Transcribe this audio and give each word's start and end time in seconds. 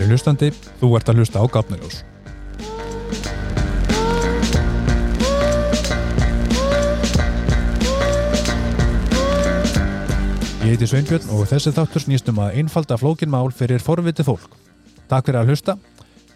Kæri 0.00 0.14
hlustandi, 0.14 0.48
þú 0.80 0.88
ert 0.96 1.10
að 1.12 1.18
hlusta 1.20 1.36
á 1.36 1.46
Gafniljós. 1.52 1.96
Ég 10.64 10.70
heiti 10.70 10.86
Sveinbjörn 10.88 11.26
og 11.36 11.42
þessi 11.50 11.74
þáttur 11.76 12.00
snýst 12.06 12.30
um 12.32 12.40
að 12.40 12.56
einfalda 12.62 12.96
flókin 12.96 13.28
mál 13.28 13.52
fyrir 13.52 13.84
forviti 13.84 14.24
fólk. 14.24 14.54
Takk 15.10 15.28
fyrir 15.28 15.42
að 15.42 15.52
hlusta. 15.52 15.74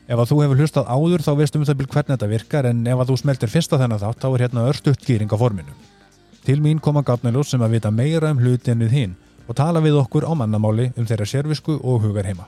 Ef 0.05 0.21
að 0.21 0.29
þú 0.29 0.39
hefur 0.43 0.61
hlustað 0.61 0.91
áður 0.93 1.25
þá 1.25 1.31
veistum 1.39 1.65
við 1.65 1.71
það 1.71 1.79
byrj 1.79 1.93
hvernig 1.95 2.13
þetta 2.13 2.29
virkar 2.35 2.69
en 2.69 2.83
ef 2.85 3.01
að 3.01 3.15
þú 3.15 3.17
smeltir 3.23 3.53
fyrst 3.55 3.73
á 3.73 3.81
þennan 3.81 4.03
þátt 4.03 4.21
þá 4.21 4.29
er 4.29 4.45
hérna 4.45 4.67
örstuðt 4.75 5.07
gýring 5.09 5.33
á 5.33 5.41
forminu. 5.41 5.73
Til 6.45 6.59
mín 6.61 6.85
koma 6.85 7.01
Gafniljós 7.01 7.55
sem 7.57 7.65
að 7.65 7.79
vita 7.79 7.89
meira 7.89 8.35
um 8.37 8.45
hluti 8.45 8.77
en 8.77 8.85
við 8.85 8.93
hinn 8.99 9.17
og 9.49 9.57
tala 9.57 9.81
við 9.81 9.97
okkur 10.03 10.29
á 10.29 10.37
mannamáli 10.37 10.91
um 10.99 11.09
þeirra 11.09 11.31
sérvisku 11.33 11.79
og 11.81 12.05
hugar 12.05 12.29
heima. 12.29 12.45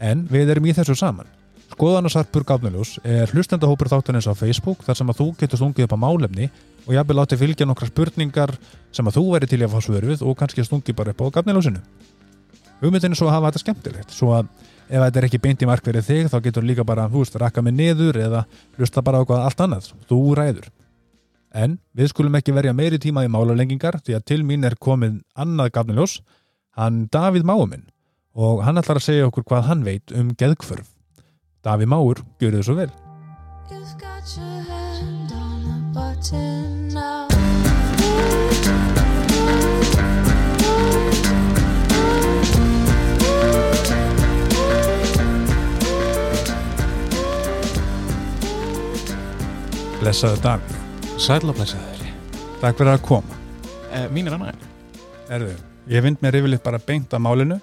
En 0.00 0.24
við 0.30 0.54
erum 0.54 0.68
í 0.68 0.74
þessu 0.76 0.96
saman. 0.98 1.28
Skoðanarsarpur 1.68 2.46
Gafniljós 2.48 2.96
er 3.04 3.30
hlustendahópur 3.34 3.90
þáttanins 3.92 4.28
á 4.30 4.32
Facebook 4.38 4.80
þar 4.86 4.96
sem 4.98 5.10
að 5.12 5.18
þú 5.20 5.26
getur 5.42 5.60
stungið 5.60 5.84
upp 5.84 5.96
á 6.00 6.04
málefni 6.04 6.48
og 6.86 6.94
jafnvel 6.96 7.18
látið 7.18 7.42
fylgja 7.42 7.66
nokkra 7.68 7.90
spurningar 7.90 8.54
sem 8.94 9.06
að 9.06 9.18
þú 9.18 9.24
væri 9.34 9.50
til 9.50 9.60
að 9.62 9.74
fá 9.74 9.84
svörfið 9.84 10.24
og 10.24 10.38
kannski 10.40 10.64
stungið 10.64 10.96
bara 10.96 11.12
upp 11.12 11.20
á 11.20 11.34
Gafniljósinu. 11.36 11.82
Hugmyndin 12.80 13.12
er 13.12 13.20
svo 13.20 13.28
að 13.28 13.36
hafa 13.36 13.50
þetta 13.50 13.62
skemmtilegt, 13.64 14.14
svo 14.14 14.32
að 14.38 14.48
ef 14.88 15.02
þetta 15.02 15.20
er 15.20 15.28
ekki 15.28 15.42
beint 15.44 15.62
í 15.62 15.68
mark 15.68 15.84
fyrir 15.84 16.06
þig 16.06 16.30
þá 16.32 16.38
getur 16.46 16.64
líka 16.64 16.86
bara, 16.88 17.08
þú 17.10 17.24
veist, 17.24 17.36
rakka 17.42 17.62
mig 17.62 17.76
niður 17.76 18.20
eða 18.22 18.44
hlusta 18.78 19.04
bara 19.04 19.20
á 19.20 19.24
allt 19.42 19.62
annað, 19.66 19.90
þú 20.08 20.20
ræður. 20.38 20.70
En 21.52 21.76
við 21.92 22.12
skulum 22.14 22.38
ekki 22.38 22.54
verja 22.54 22.72
meiri 22.76 23.00
tíma 23.02 23.26
í 23.26 23.30
málarlengingar 23.32 24.00
því 24.06 24.16
að 24.16 24.26
til 24.30 24.40
mín 24.46 24.64
er 24.64 24.78
komið 24.78 25.20
annað 25.36 25.72
Gafniljós, 25.74 26.20
hann 26.78 27.06
Davíð 27.12 27.44
Máuminn 27.48 27.88
og 28.38 28.62
hann 28.62 28.78
ætlar 28.78 29.00
að 29.00 29.08
segja 29.08 29.26
okkur 29.26 29.46
hvað 29.50 29.66
hann 29.66 29.84
veit 29.86 30.14
um 30.14 30.30
geðkvörf. 30.38 30.86
Davíð 31.66 31.90
Máur, 31.90 32.22
gjör 32.38 32.54
þið 32.54 32.66
svo 32.68 32.78
vel. 32.78 32.90
Blessaðu. 49.98 50.60
Sæl 51.18 51.42
og 51.42 51.56
blessaður. 51.58 52.04
Takk 52.62 52.78
fyrir 52.78 52.92
að 52.94 53.02
koma. 53.02 53.40
Eh, 53.90 54.06
mín 54.14 54.30
er 54.30 54.36
annað. 54.38 54.62
Erðu, 55.28 55.56
ég 55.90 56.06
vind 56.06 56.22
mér 56.22 56.38
yfirleitt 56.38 56.62
bara 56.62 56.78
beint 56.78 57.10
að 57.12 57.24
málinu 57.26 57.58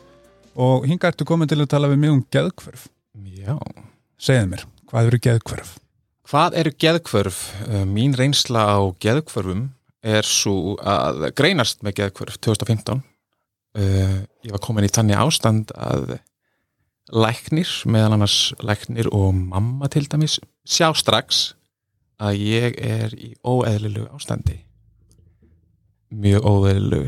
og 0.55 0.85
hinga 0.87 1.09
ertu 1.11 1.25
komin 1.27 1.49
til 1.51 1.59
að 1.61 1.71
tala 1.73 1.89
við 1.91 2.01
mig 2.03 2.13
um 2.13 2.21
geðkvörf. 2.33 2.87
Já. 3.35 3.55
Segðu 4.19 4.51
mér, 4.53 4.63
hvað 4.89 5.09
eru 5.11 5.19
geðkvörf? 5.27 5.73
Hvað 6.25 6.55
eru 6.61 6.71
geðkvörf? 6.81 7.39
Eh, 7.69 7.83
Mín 7.85 8.15
reynsla 8.17 8.63
á 8.65 8.79
geðkvörfum 9.03 9.67
er 10.05 10.25
svo 10.25 10.75
að 10.81 11.27
greinast 11.37 11.83
með 11.85 11.99
geðkvörf 11.99 12.39
2015. 12.41 13.03
Eh, 13.75 14.23
Ég 14.45 14.53
var 14.55 14.61
komin 14.63 14.85
í 14.87 14.91
tannig 14.93 15.17
ástand 15.17 15.71
að 15.75 16.19
læknir, 17.13 17.69
meðal 17.85 18.15
annars 18.15 18.53
læknir 18.65 19.07
og 19.13 19.33
mamma 19.35 19.87
til 19.93 20.05
dæmis, 20.09 20.39
sjá 20.65 20.89
strax 20.97 21.53
að 22.21 22.39
ég 22.41 22.77
er 22.81 23.13
í 23.17 23.33
óeðlilu 23.45 24.07
ástandi. 24.15 24.59
Mjög 26.15 26.45
óeðlilu. 26.47 27.01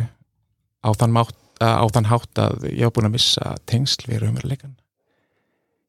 Á 0.84 0.90
þann, 0.98 1.14
mátt, 1.16 1.34
á 1.62 1.86
þann 1.94 2.10
hátt 2.12 2.42
að 2.42 2.68
ég 2.72 2.86
var 2.88 2.94
búin 2.96 3.10
að 3.10 3.16
missa 3.16 3.56
tengsl 3.70 4.08
við 4.10 4.24
raunveruleikan. 4.24 4.76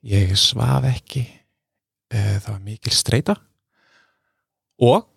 Ég 0.08 0.32
svaf 0.38 0.86
ekki, 0.88 1.24
eh, 2.10 2.38
það 2.38 2.52
var 2.52 2.60
mikil 2.64 2.94
streyta 2.94 3.36
og 4.78 5.08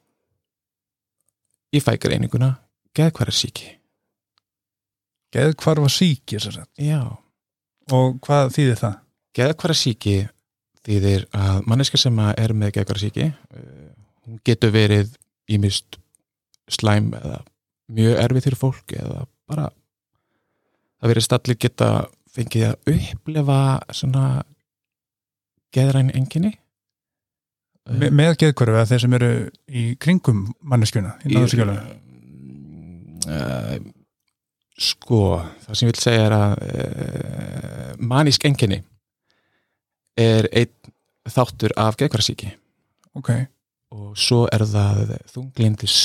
ég 1.72 1.84
fæ 1.86 1.96
greininguna 2.02 2.56
geðkværa 2.98 3.32
síki. 3.32 3.78
Geðkvarfa 5.32 5.88
síki, 5.88 6.40
sem 6.40 6.52
sagt. 6.52 6.72
Já. 6.76 7.18
Og 7.92 8.20
hvað 8.20 8.52
þýðir 8.58 8.80
það? 8.82 8.96
Geðkværa 9.38 9.76
síki 9.78 10.16
þýðir 10.84 11.28
að 11.38 11.68
manneska 11.70 12.00
sem 12.02 12.18
að 12.20 12.34
er 12.42 12.54
með 12.58 12.74
geðkværa 12.76 13.04
síki 13.06 13.28
hún 14.26 14.40
getur 14.48 14.74
verið 14.74 15.14
ímist 15.52 16.00
slæm 16.72 17.12
eða 17.18 17.42
mjög 17.92 18.20
erfið 18.24 18.48
fyrir 18.48 18.60
fólk 18.60 18.96
eða 18.96 19.26
bara 19.50 19.70
það 21.02 21.14
verið 21.14 21.28
stallir 21.28 21.60
geta 21.62 21.92
fengið 22.32 22.68
að 22.70 22.92
upplefa 22.96 23.62
svona 23.96 24.26
geðræn 25.76 26.14
enginni 26.16 26.56
Me 27.92 28.12
með 28.14 28.36
geðkvarfa 28.44 28.84
eða 28.84 28.90
þeir 28.92 29.02
sem 29.02 29.16
eru 29.18 29.32
í 29.68 29.84
kringum 30.00 30.44
manneskjuna, 30.70 31.16
í 31.26 31.34
náðursíkjáluna? 31.34 31.82
uh, 33.26 33.74
sko 34.78 35.22
það 35.66 35.80
sem 35.80 35.90
ég 35.90 35.96
vil 35.96 36.04
segja 36.04 36.28
er 36.28 36.36
að 36.38 36.54
uh, 36.68 37.90
manísk 38.14 38.46
enginni 38.48 38.84
er 40.22 40.48
einn 40.54 40.94
þáttur 41.32 41.74
af 41.80 41.98
geðkvarasíki 42.00 42.54
Ok, 43.20 43.32
og 43.92 44.14
svo 44.16 44.46
er 44.48 44.64
það 44.64 45.18
þunglindis 45.34 45.96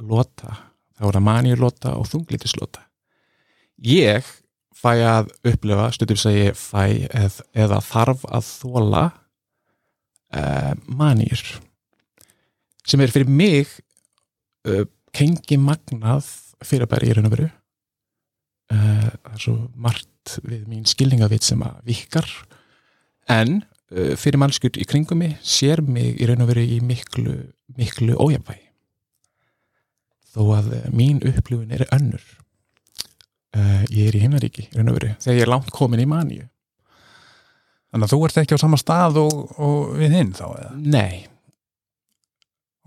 lota. 0.00 0.56
Þá 0.96 1.06
er 1.08 1.16
það 1.16 1.24
manjulota 1.24 1.94
og 1.96 2.08
þunglindis 2.10 2.56
ég 3.84 4.26
fæ 4.80 4.92
að 5.04 5.30
upplifa, 5.50 5.90
stundum 5.94 6.18
segi 6.20 6.52
fæ 6.56 7.08
eð, 7.08 7.40
eða 7.52 7.80
þarf 7.84 8.24
að 8.28 8.46
þóla 8.48 9.02
uh, 10.36 10.72
manjur 10.88 11.42
sem 12.88 13.02
er 13.02 13.12
fyrir 13.12 13.30
mig 13.30 13.74
uh, 14.68 14.86
kengi 15.16 15.58
magnað 15.60 16.28
fyrirbæri 16.64 17.10
í 17.10 17.16
raun 17.16 17.28
og 17.28 17.34
veru. 17.34 17.50
Uh, 18.70 19.10
það 19.10 19.34
er 19.34 19.44
svo 19.44 19.56
margt 19.74 20.38
við 20.46 20.64
mín 20.70 20.88
skilningavit 20.88 21.46
sem 21.46 21.60
að 21.64 21.80
vikar 21.88 22.28
en 23.30 23.60
fyrir 23.90 24.38
mannskjur 24.38 24.76
í 24.78 24.84
kringum 24.86 25.18
mig 25.18 25.32
sér 25.42 25.80
mig 25.82 26.20
í 26.22 26.26
raun 26.28 26.44
og 26.44 26.52
veru 26.52 26.62
í 26.62 26.76
miklu, 26.78 27.32
miklu 27.74 28.14
ójafvægi 28.22 28.68
þó 30.30 30.44
að 30.54 30.68
mín 30.94 31.18
upplifun 31.26 31.74
er 31.74 31.88
önnur 31.96 32.22
uh, 33.56 33.82
ég 33.88 34.10
er 34.10 34.16
í 34.18 34.22
himnaríki 34.24 34.68
raun 34.74 34.92
og 34.92 34.98
veru 35.00 35.12
þegar 35.18 35.38
ég 35.38 35.44
er 35.46 35.52
langt 35.52 35.70
komin 35.74 36.02
í 36.02 36.08
manju 36.10 36.46
þannig 37.90 38.06
að 38.06 38.14
þú 38.14 38.20
ert 38.28 38.40
ekki 38.42 38.58
á 38.58 38.62
sama 38.62 38.78
stað 38.80 39.20
og, 39.24 39.36
og 39.58 39.92
við 39.98 40.16
hinn 40.18 40.32
þá 40.36 40.46
eða? 40.52 40.72
nei 40.78 41.26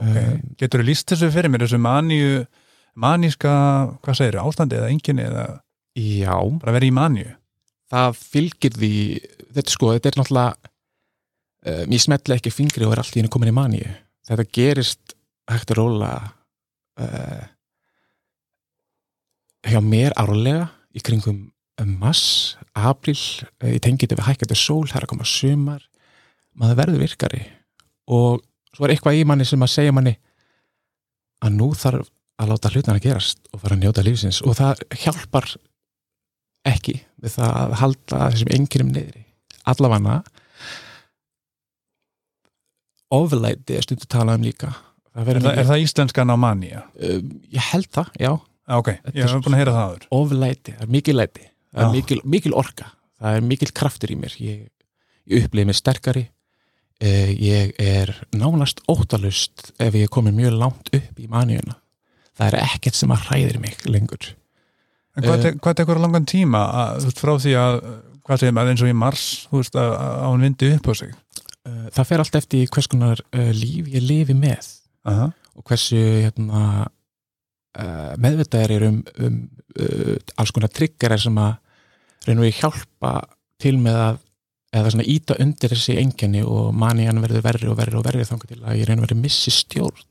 Okay. 0.03 0.23
uh, 0.25 0.37
Getur 0.57 0.81
þú 0.81 0.85
líst 0.87 1.11
þessu 1.11 1.27
fyrir 1.31 1.51
mér, 1.53 1.61
þessu 1.67 1.77
maníu, 1.79 2.39
maníska, 2.97 3.51
hvað 4.01 4.17
segir 4.17 4.39
ástandi 4.41 4.75
eða 4.79 4.89
enginni 4.89 5.21
eða 5.21 5.43
já, 5.93 6.33
bara 6.59 6.73
verið 6.73 6.89
í 6.89 6.95
maníu? 6.97 7.27
það 7.93 8.17
fylgir 8.17 8.77
því 8.77 8.93
þetta 9.53 9.75
sko, 9.75 9.91
þetta 9.93 10.09
er 10.09 10.17
náttúrulega 10.19 10.55
uh, 11.69 11.83
mér 11.91 12.03
smetla 12.03 12.39
ekki 12.39 12.53
fingri 12.53 12.87
og 12.87 12.95
er 12.95 13.03
allt 13.03 13.15
í 13.15 13.21
henni 13.21 13.31
komin 13.33 13.51
í 13.53 13.55
manju 13.55 13.93
þetta 14.27 14.47
gerist 14.57 15.15
hægt 15.51 15.73
að 15.73 15.79
róla 15.81 16.11
uh, 16.97 17.43
hjá 19.67 19.79
mér 19.83 20.13
árlega 20.19 20.69
í 20.93 21.01
kringum 21.03 21.39
um 21.81 21.93
mass, 21.99 22.55
april 22.77 23.15
uh, 23.17 23.69
ég 23.71 23.79
tengi 23.81 24.05
þetta 24.05 24.19
við 24.19 24.27
hækkandi 24.29 24.57
sól, 24.59 24.83
það 24.89 24.99
er 24.99 25.05
að 25.07 25.11
koma 25.13 25.25
sumar. 25.29 25.85
Maður 26.59 26.77
verður 26.83 27.01
virkari. 27.01 27.41
Og 28.13 28.43
svo 28.75 28.85
er 28.85 28.93
eitthvað 28.93 29.17
í 29.17 29.23
manni 29.25 29.45
sem 29.49 29.63
að 29.65 29.71
segja 29.73 29.93
manni 29.95 30.13
að 31.43 31.55
nú 31.57 31.71
þarf 31.77 32.11
að 32.41 32.51
láta 32.53 32.69
hlutan 32.73 32.97
að 32.97 33.05
gerast 33.07 33.41
og 33.53 33.61
fara 33.63 33.75
að 33.77 33.83
njóta 33.85 34.03
lífsins. 34.05 34.41
Og 34.45 34.55
það 34.57 34.83
hjálpar 35.03 35.49
ekki 36.69 36.95
við 37.23 37.35
það 37.39 37.57
að 37.63 37.75
halda 37.81 38.21
þessum 38.33 38.53
enginum 38.57 38.93
niðri. 38.93 39.25
Allafanna 39.69 40.19
oflæti 43.13 43.77
er 43.77 43.85
stundu 43.85 44.07
talað 44.09 44.39
um 44.39 44.47
líka. 44.47 44.71
Það 45.13 45.29
Er, 45.33 45.39
er 45.61 45.67
það 45.69 45.83
íslenskan 45.83 46.33
á 46.33 46.37
manía? 46.41 46.79
um, 46.97 47.27
ég 47.53 47.67
held 47.73 47.89
það, 47.93 48.07
já 48.17 48.31
Ok, 48.71 48.93
Þetta 48.95 49.17
ég 49.17 49.27
hef 49.27 49.43
búin 49.43 49.57
að 49.57 49.63
heyra 49.63 49.77
það 49.77 50.05
oflæti, 50.15 50.75
það 50.77 50.85
er 50.85 50.93
mikil 50.93 51.17
læti 51.17 51.47
það 51.73 51.83
er 51.83 51.95
mikil, 51.97 52.19
mikil 52.23 52.53
orka 52.55 52.91
það 53.23 53.39
er 53.39 53.47
mikil 53.47 53.71
kraftur 53.75 54.13
í 54.13 54.19
mér. 54.19 54.37
Ég, 54.43 54.63
ég 55.31 55.47
upplifið 55.47 55.69
mér 55.69 55.79
sterkari. 55.79 56.23
Eh, 57.03 57.31
ég 57.39 57.73
er 57.81 58.13
nánast 58.35 58.83
óttalust 58.91 59.71
ef 59.81 59.97
ég 59.97 60.11
komin 60.13 60.37
mjög 60.37 60.57
langt 60.59 60.93
upp 60.93 61.19
í 61.19 61.27
maníuna. 61.31 61.77
Það 62.37 62.49
er 62.49 62.59
ekkert 62.63 62.97
sem 62.97 63.13
að 63.13 63.27
hræðir 63.27 63.59
mig 63.61 63.83
lengur. 63.87 64.31
En 65.13 65.27
hvað, 65.27 65.43
tek, 65.45 65.59
hvað 65.61 65.77
tekur 65.77 66.01
langan 66.01 66.25
tíma 66.29 66.63
að, 66.79 67.11
frá 67.19 67.35
því 67.37 67.53
að, 67.59 67.75
hvað 68.25 68.41
segir 68.41 68.55
maður 68.57 68.73
eins 68.73 68.83
og 68.83 68.89
í 68.89 68.95
mars, 68.97 69.25
veist, 69.51 69.75
að, 69.77 69.91
að 69.99 70.31
hún 70.31 70.47
vindi 70.47 70.71
upp 70.73 70.89
á 70.89 70.93
sig? 70.97 71.11
Eh, 71.69 71.83
það 71.93 72.09
fer 72.09 72.23
allt 72.23 72.39
eftir 72.39 72.71
hvers 72.73 72.89
konar 72.91 73.21
uh, 73.21 73.51
líf 73.53 73.91
ég 73.93 74.03
lifi 74.03 74.35
með 74.37 74.71
Aha. 75.07 75.29
og 75.53 75.67
hversu 75.69 75.99
hérna, 75.99 76.89
uh, 77.79 78.13
meðvitaðir 78.21 78.75
er 78.77 78.87
um, 78.89 78.99
um 79.19 79.39
uh, 79.79 80.17
alls 80.39 80.53
konar 80.55 80.71
triggerar 80.73 81.21
sem 81.21 81.37
að 81.41 81.55
reynum 82.27 82.45
við 82.45 82.59
hjálpa 82.61 83.13
til 83.61 83.77
með 83.81 83.99
að 84.07 84.21
eða 84.73 84.93
svona 84.93 85.05
íta 85.05 85.37
undir 85.43 85.73
þessi 85.75 85.99
enginni 86.01 86.41
og 86.41 86.71
manían 86.73 87.21
verður 87.21 87.43
verri 87.45 87.69
og 87.69 87.77
verri 87.77 87.97
og 87.99 88.05
verri 88.07 88.25
þangar 88.25 88.49
til 88.49 88.61
að 88.63 88.79
ég 88.79 88.87
reyna 88.89 89.03
að 89.03 89.07
vera 89.07 89.21
missi 89.21 89.53
stjórn. 89.53 90.05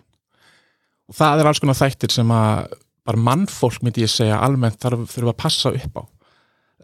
Og 1.10 1.16
það 1.18 1.42
er 1.42 1.50
alls 1.50 1.60
konar 1.62 1.78
þættir 1.80 2.14
sem 2.14 2.30
að 2.30 2.76
bara 3.02 3.24
mannfólk 3.26 3.82
myndi 3.82 4.04
ég 4.04 4.12
segja 4.12 4.38
almennt 4.38 4.78
þarf 4.82 5.08
þurfa 5.10 5.32
að 5.32 5.40
passa 5.42 5.72
upp 5.74 5.98
á. 5.98 6.02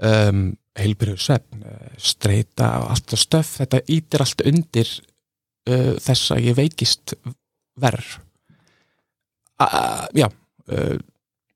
Um, 0.09 0.43
heilbyrju 0.79 1.19
svefn 1.19 1.63
streyta 1.99 2.73
og 2.83 2.93
allt 2.95 3.09
það 3.11 3.23
stöf 3.25 3.55
þetta 3.61 3.81
ítir 3.95 4.23
allt 4.23 4.45
undir 4.47 4.91
uh, 5.71 5.95
þess 6.03 6.35
að 6.35 6.45
ég 6.51 6.59
veikist 6.59 7.15
verð 7.79 8.19
já 10.15 10.29
uh, 10.73 10.99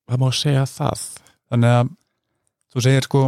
það 0.08 0.22
má 0.22 0.28
segja 0.36 0.64
það? 0.68 1.04
Þannig 1.52 1.76
að 1.78 1.90
þú 2.72 2.84
segir 2.86 3.06
sko 3.08 3.24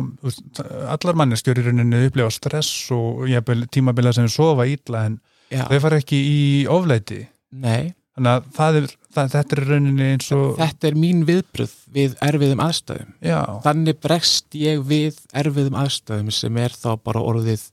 allar 0.94 1.18
manneskjör 1.20 1.60
í 1.60 1.66
rauninni 1.66 2.06
upplifa 2.08 2.32
stress 2.32 2.88
og 2.94 3.26
tímabila 3.74 4.14
sem 4.16 4.30
sofa 4.32 4.66
ítla 4.70 5.04
en 5.10 5.18
já, 5.52 5.66
þau 5.68 5.80
fara 5.84 6.00
ekki 6.00 6.20
í 6.24 6.40
oflæti. 6.72 7.20
Nei. 7.52 7.92
Þannig 8.14 8.30
að 8.62 8.76
er, 8.78 8.88
það, 9.10 9.30
þetta 9.32 9.56
er 9.56 9.60
í 9.60 9.68
rauninni 9.68 10.08
eins 10.14 10.28
og 10.34 10.58
þetta 10.60 10.88
er 10.88 10.98
mín 11.02 11.24
viðbröð 11.26 11.72
við 11.96 12.16
erfiðum 12.22 12.62
aðstæðum. 12.62 13.14
Já, 13.26 13.40
þannig 13.66 14.00
bregst 14.06 14.58
ég 14.58 14.84
við 14.86 15.18
erfiðum 15.34 15.78
aðstæðum 15.82 16.30
sem 16.34 16.60
er 16.62 16.76
þá 16.78 16.92
bara 17.02 17.24
orðið 17.26 17.66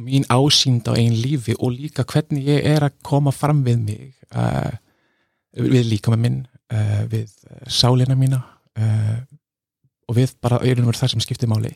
mín 0.00 0.26
ásýnd 0.30 0.88
á 0.90 0.94
einn 0.94 1.18
lífi 1.18 1.54
og 1.58 1.74
líka 1.74 2.06
hvernig 2.06 2.46
ég 2.48 2.64
er 2.66 2.86
að 2.86 2.96
koma 3.06 3.34
fram 3.34 3.62
við 3.66 3.82
mig 3.84 4.06
uh, 4.34 4.72
við 5.54 5.92
líka 5.92 6.14
með 6.14 6.22
minn 6.24 6.40
uh, 6.72 7.02
við 7.10 7.28
uh, 7.50 7.60
sálina 7.68 8.16
mína 8.18 8.40
uh, 8.78 9.20
og 10.08 10.18
við 10.18 10.34
bara 10.44 10.60
erum 10.64 10.88
verið 10.88 11.04
það 11.04 11.14
sem 11.14 11.24
skiptir 11.24 11.50
máli. 11.50 11.72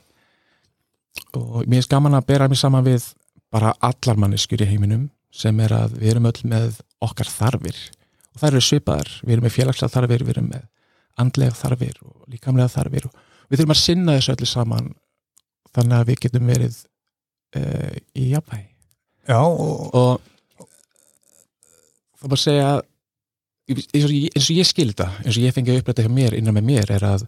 Og 1.36 1.64
mér 1.66 1.82
er 1.82 1.90
gaman 1.90 2.18
að 2.18 2.28
bera 2.28 2.48
mig 2.48 2.60
saman 2.60 2.86
við 2.86 3.10
bara 3.52 3.74
allar 3.84 4.18
manneskjur 4.20 4.62
í 4.64 4.68
heiminum 4.68 5.08
sem 5.34 5.56
er 5.64 5.74
að 5.74 5.96
við 6.00 6.12
erum 6.12 6.28
öll 6.28 6.42
með 6.48 6.80
okkar 7.04 7.30
þarfir. 7.30 7.78
Og 8.34 8.40
það 8.42 8.50
eru 8.50 8.64
svipaðar, 8.64 9.12
við 9.24 9.36
erum 9.36 9.48
með 9.48 9.56
félagslega 9.56 9.94
þarfir 9.94 10.24
við 10.24 10.34
erum 10.36 10.50
með 10.52 10.66
andlega 11.18 11.56
þarfir 11.58 11.98
og 12.04 12.30
líkamlega 12.30 12.72
þarfir 12.72 13.08
og 13.08 13.22
við 13.48 13.60
þurfum 13.60 13.74
að 13.74 13.80
sinna 13.82 14.16
þessu 14.18 14.34
öllu 14.34 14.48
saman 14.48 14.90
þannig 15.74 15.96
að 15.98 16.10
við 16.10 16.20
getum 16.24 16.50
verið 16.52 16.76
uh, 17.58 17.96
í 18.14 18.28
jafnvægi. 18.32 18.68
Já 19.28 19.40
og, 19.44 19.96
og 19.98 20.20
það 22.18 22.32
bara 22.32 22.42
segja 22.44 22.70
eins 23.68 24.06
og, 24.06 24.14
ég, 24.14 24.32
ég 24.32 24.68
skil 24.68 24.90
þetta 24.92 25.10
eins 25.24 25.36
og 25.36 25.44
ég 25.44 25.54
fengi 25.56 25.74
að 25.74 25.82
uppræta 25.82 26.06
hjá 26.06 26.12
mér 26.12 26.36
innan 26.38 26.56
með 26.56 26.68
mér 26.70 26.92
er 26.96 27.04
að 27.08 27.26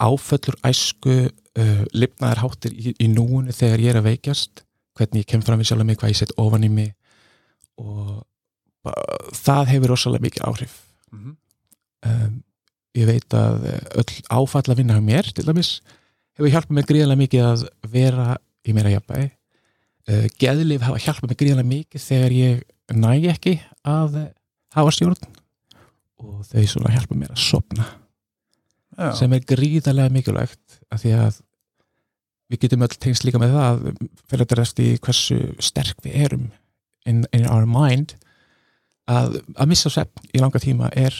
áföllur 0.00 0.56
æsku 0.66 1.16
uh, 1.28 1.84
lifnaðar 1.92 2.42
háttir 2.44 2.74
í, 2.74 2.94
í 2.96 3.08
núinu 3.12 3.54
þegar 3.54 3.84
ég 3.84 3.92
er 3.92 4.00
að 4.00 4.08
veikjast 4.08 4.64
hvernig 4.98 5.24
ég 5.24 5.30
kem 5.30 5.44
fram 5.44 5.60
við 5.60 5.70
sjálf 5.70 5.86
mig, 5.86 5.98
hvað 6.00 6.12
ég 6.12 6.20
set 6.20 6.34
ofan 6.40 6.66
í 6.66 6.70
mig 6.72 6.92
og 7.80 8.26
það 9.36 9.74
hefur 9.74 9.92
rosalega 9.92 10.24
mikið 10.26 10.46
áhrif. 10.48 10.76
Mhm. 11.12 11.34
um, 12.08 12.38
ég 12.96 13.06
veit 13.06 13.34
að 13.36 13.66
öll 14.00 14.14
áfall 14.34 14.66
að 14.72 14.80
vinna 14.80 14.96
hjá 14.96 15.04
mér 15.04 15.28
til 15.30 15.44
dæmis 15.46 15.76
hefur 16.34 16.50
hjálpað 16.50 16.76
mér 16.78 16.88
gríðarlega 16.88 17.22
mikið 17.22 17.44
að 17.46 17.64
vera 17.92 18.26
í 18.66 18.74
meira 18.74 18.94
jafnbæði 18.96 19.28
uh, 20.10 20.26
geðlif 20.40 20.86
hafa 20.86 21.02
hjálpað 21.04 21.30
mér 21.30 21.40
gríðarlega 21.42 21.70
mikið 21.70 22.06
þegar 22.06 22.34
ég 22.34 22.64
næ 22.90 23.12
ekki 23.30 23.60
að 23.86 24.16
eh, 24.24 24.30
hafa 24.74 24.94
stjórn 24.94 25.20
og 26.20 26.46
þau 26.48 26.64
svona 26.68 26.94
hjálpa 26.94 27.18
mér 27.18 27.34
að 27.34 27.42
sopna 27.44 27.86
já, 28.96 29.12
sem 29.18 29.32
er 29.36 29.46
gríðarlega 29.48 30.14
mikilvægt 30.14 30.80
af 30.92 31.02
því 31.02 31.14
að 31.18 31.40
við 32.50 32.64
getum 32.64 32.86
öll 32.86 32.96
tengst 32.98 33.26
líka 33.26 33.40
með 33.40 33.54
það 33.56 33.84
fyrir 34.26 34.42
þetta 34.44 34.58
rest 34.58 34.82
í 34.82 34.88
hversu 34.98 35.38
sterk 35.62 36.02
við 36.04 36.18
erum 36.26 36.48
in, 37.08 37.22
in 37.36 37.46
our 37.46 37.68
mind 37.68 38.16
að, 39.10 39.38
að 39.56 39.70
missa 39.70 39.92
svepp 39.92 40.20
í 40.34 40.42
langa 40.42 40.60
tíma 40.62 40.90
er 40.98 41.14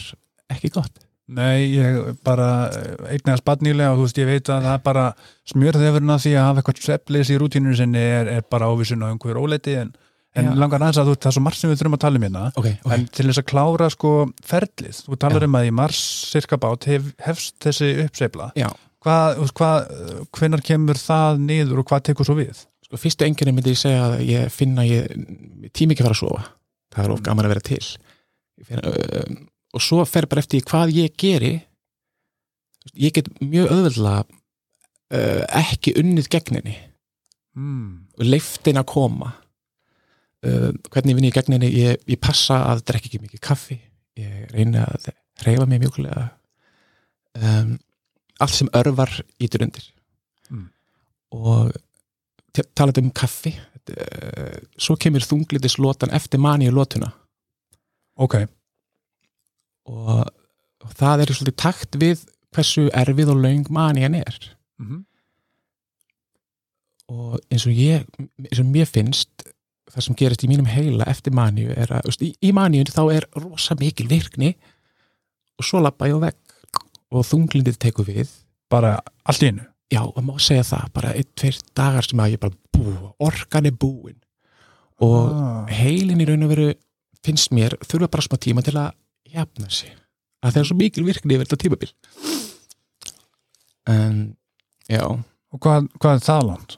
ekki 0.51 0.71
gott. 0.73 1.01
Nei, 1.31 1.77
ég 1.77 2.17
bara 2.27 2.67
eignast 3.07 3.45
badnýlega 3.47 3.93
og 3.93 4.01
þú 4.01 4.05
veist, 4.07 4.19
ég 4.19 4.27
veit 4.27 4.49
að 4.51 4.65
það 4.65 4.73
er 4.73 4.81
bara 4.83 5.03
smjörðefurinn 5.47 6.11
að 6.11 6.23
því 6.25 6.33
að 6.35 6.47
hafa 6.47 6.61
eitthvað 6.61 6.81
sveflis 6.85 7.31
í 7.31 7.37
rútínunum 7.39 7.77
sinni 7.79 8.01
er, 8.03 8.31
er 8.33 8.47
bara 8.51 8.67
ávísun 8.67 9.05
á 9.07 9.07
einhver 9.07 9.39
óleiti 9.39 9.77
en, 9.79 9.93
en 10.31 10.47
Já. 10.47 10.51
langar 10.55 10.79
aðeins 10.79 10.99
að 11.01 11.09
þú, 11.09 11.15
það 11.17 11.29
er 11.29 11.35
svo 11.35 11.43
margt 11.43 11.59
sem 11.59 11.71
við 11.71 11.81
þurfum 11.81 11.97
að 11.97 12.03
tala 12.05 12.19
um 12.19 12.25
hérna 12.25 12.43
okay, 12.55 12.75
okay. 12.79 12.93
en 12.95 13.07
til 13.11 13.25
þess 13.27 13.41
að 13.41 13.47
klára 13.51 13.89
sko 13.91 14.11
ferlið, 14.47 14.99
þú 15.07 15.19
talar 15.19 15.43
Já. 15.43 15.47
um 15.49 15.57
að 15.59 15.67
í 15.67 15.73
mars 15.81 16.01
cirka 16.31 16.59
bát 16.61 16.87
hef, 16.87 17.09
hefst 17.25 17.57
þessi 17.65 17.89
uppseifla 18.05 18.49
hvað, 19.03 19.41
hvað, 19.59 19.89
hvenar 20.37 20.63
kemur 20.65 20.99
það 21.01 21.41
niður 21.49 21.81
og 21.83 21.89
hvað 21.91 22.05
tekur 22.09 22.29
svo 22.29 22.37
við? 22.39 22.63
sko 22.87 22.99
fyrstu 22.99 23.27
enginni 23.27 23.55
myndi 23.55 23.73
ég 23.75 23.79
segja 23.79 24.05
að 24.07 24.21
ég 24.27 24.51
finna 24.51 24.85
ég 24.87 25.11
tími 25.75 25.95
ekki 25.95 26.03
að 26.03 26.09
fara 26.09 26.17
að 26.17 26.23
sofa 26.23 26.45
það 26.91 27.05
er 27.05 27.15
of 27.15 27.25
gaman 27.27 27.47
að 27.47 27.55
vera 27.55 27.67
til 27.71 27.83
Ég 28.61 28.67
finn, 28.67 28.81
uh, 28.85 29.35
og 29.73 29.83
svo 29.83 30.03
fer 30.05 30.27
bara 30.29 30.43
eftir 30.43 30.63
hvað 30.67 30.91
ég 30.95 31.15
geri 31.19 31.53
ég 32.99 33.15
get 33.15 33.29
mjög 33.39 33.71
öðvöldlega 33.73 34.23
uh, 34.27 35.43
ekki 35.59 35.95
unnið 35.99 36.31
gegninni 36.31 36.77
Mm. 37.51 38.07
leiftin 38.15 38.79
að 38.79 38.85
koma 38.87 39.33
uh, 40.47 40.69
hvernig 40.91 41.17
vinn 41.17 41.29
ég 41.29 41.35
gegn 41.35 41.57
henni 41.57 41.71
ég, 41.73 42.01
ég 42.09 42.21
passa 42.21 42.61
að 42.71 42.85
drekka 42.89 43.09
ekki 43.09 43.21
mikið 43.23 43.43
kaffi. 43.43 43.77
Ég 44.19 44.51
reyna 44.51 44.85
að 44.89 45.11
reyfa 45.45 45.67
mig 45.69 45.81
mjögulega 45.81 46.27
um, 47.39 47.77
allt 48.41 48.57
sem 48.57 48.71
örvar 48.77 49.13
ítur 49.41 49.65
undir. 49.67 49.87
Mm. 50.51 50.67
og 51.31 51.71
talandi 52.75 52.99
um 53.05 53.13
kaffi 53.15 53.53
uh, 53.55 54.57
svo 54.75 54.97
kemur 54.99 55.23
þunglitis 55.23 55.77
lotan 55.79 56.11
eftir 56.11 56.41
mani 56.43 56.67
í 56.67 56.73
lotuna 56.75 57.07
Ok, 58.21 58.35
og, 59.87 60.27
og 60.83 60.91
það 60.99 61.23
er 61.23 61.31
svolítið 61.31 61.55
takt 61.57 61.95
við 61.97 62.25
hversu 62.51 62.89
erfið 62.91 63.31
og 63.31 63.39
löng 63.39 63.71
mani 63.73 64.03
hann 64.03 64.19
er. 64.19 64.35
Mm 64.83 65.05
og 67.11 67.39
eins 67.51 67.65
og 67.67 67.75
ég 67.75 68.05
eins 68.47 68.61
og 68.61 68.69
mér 68.71 68.89
finnst 68.89 69.50
það 69.91 70.05
sem 70.05 70.17
gerist 70.19 70.45
í 70.45 70.49
mínum 70.49 70.69
heila 70.69 71.07
eftir 71.11 71.35
maníu 71.35 71.73
er 71.75 71.91
að, 71.91 72.07
veist, 72.09 72.23
í, 72.25 72.31
í 72.41 72.51
maníu 72.55 72.85
þá 72.89 73.03
er 73.13 73.27
rosa 73.37 73.77
mikil 73.79 74.07
virkni 74.09 74.53
og 75.59 75.67
svo 75.67 75.81
lappa 75.83 76.09
ég 76.09 76.17
á 76.17 76.25
vegg 76.27 76.55
og 77.11 77.27
þunglindið 77.27 77.79
tekur 77.81 78.07
við. 78.07 78.31
Bara 78.71 78.97
allt 79.27 79.43
í 79.43 79.51
einu? 79.51 79.67
Já, 79.91 80.05
og 80.05 80.21
má 80.23 80.37
segja 80.39 80.63
það, 80.63 80.91
bara 80.95 81.13
einn, 81.19 81.31
tveir 81.35 81.57
dagar 81.75 82.07
sem 82.07 82.21
að 82.23 82.37
ég 82.37 82.43
bara 82.43 82.55
bú, 82.71 82.93
orkan 83.19 83.67
er 83.67 83.75
búin. 83.75 84.15
Og 85.03 85.31
ah. 85.33 85.65
heilin 85.67 86.21
í 86.23 86.27
raun 86.29 86.45
og 86.47 86.53
veru 86.53 86.69
finnst 87.25 87.51
mér 87.51 87.75
þurfa 87.83 88.11
bara 88.13 88.25
smá 88.25 88.37
tíma 88.39 88.63
til 88.63 88.77
að 88.79 88.93
jafna 89.33 89.67
sig. 89.67 89.91
Að 90.41 90.55
það 90.55 90.61
er 90.61 90.69
svo 90.69 90.77
mikil 90.79 91.03
virkni 91.05 91.35
yfir 91.35 91.49
þetta 91.49 91.63
tímabil. 91.65 91.91
En 93.91 94.21
já. 94.87 95.03
Og 95.51 95.59
hvað, 95.59 95.91
hvað 95.99 96.15
er 96.15 96.23
það 96.29 96.47
langt? 96.47 96.77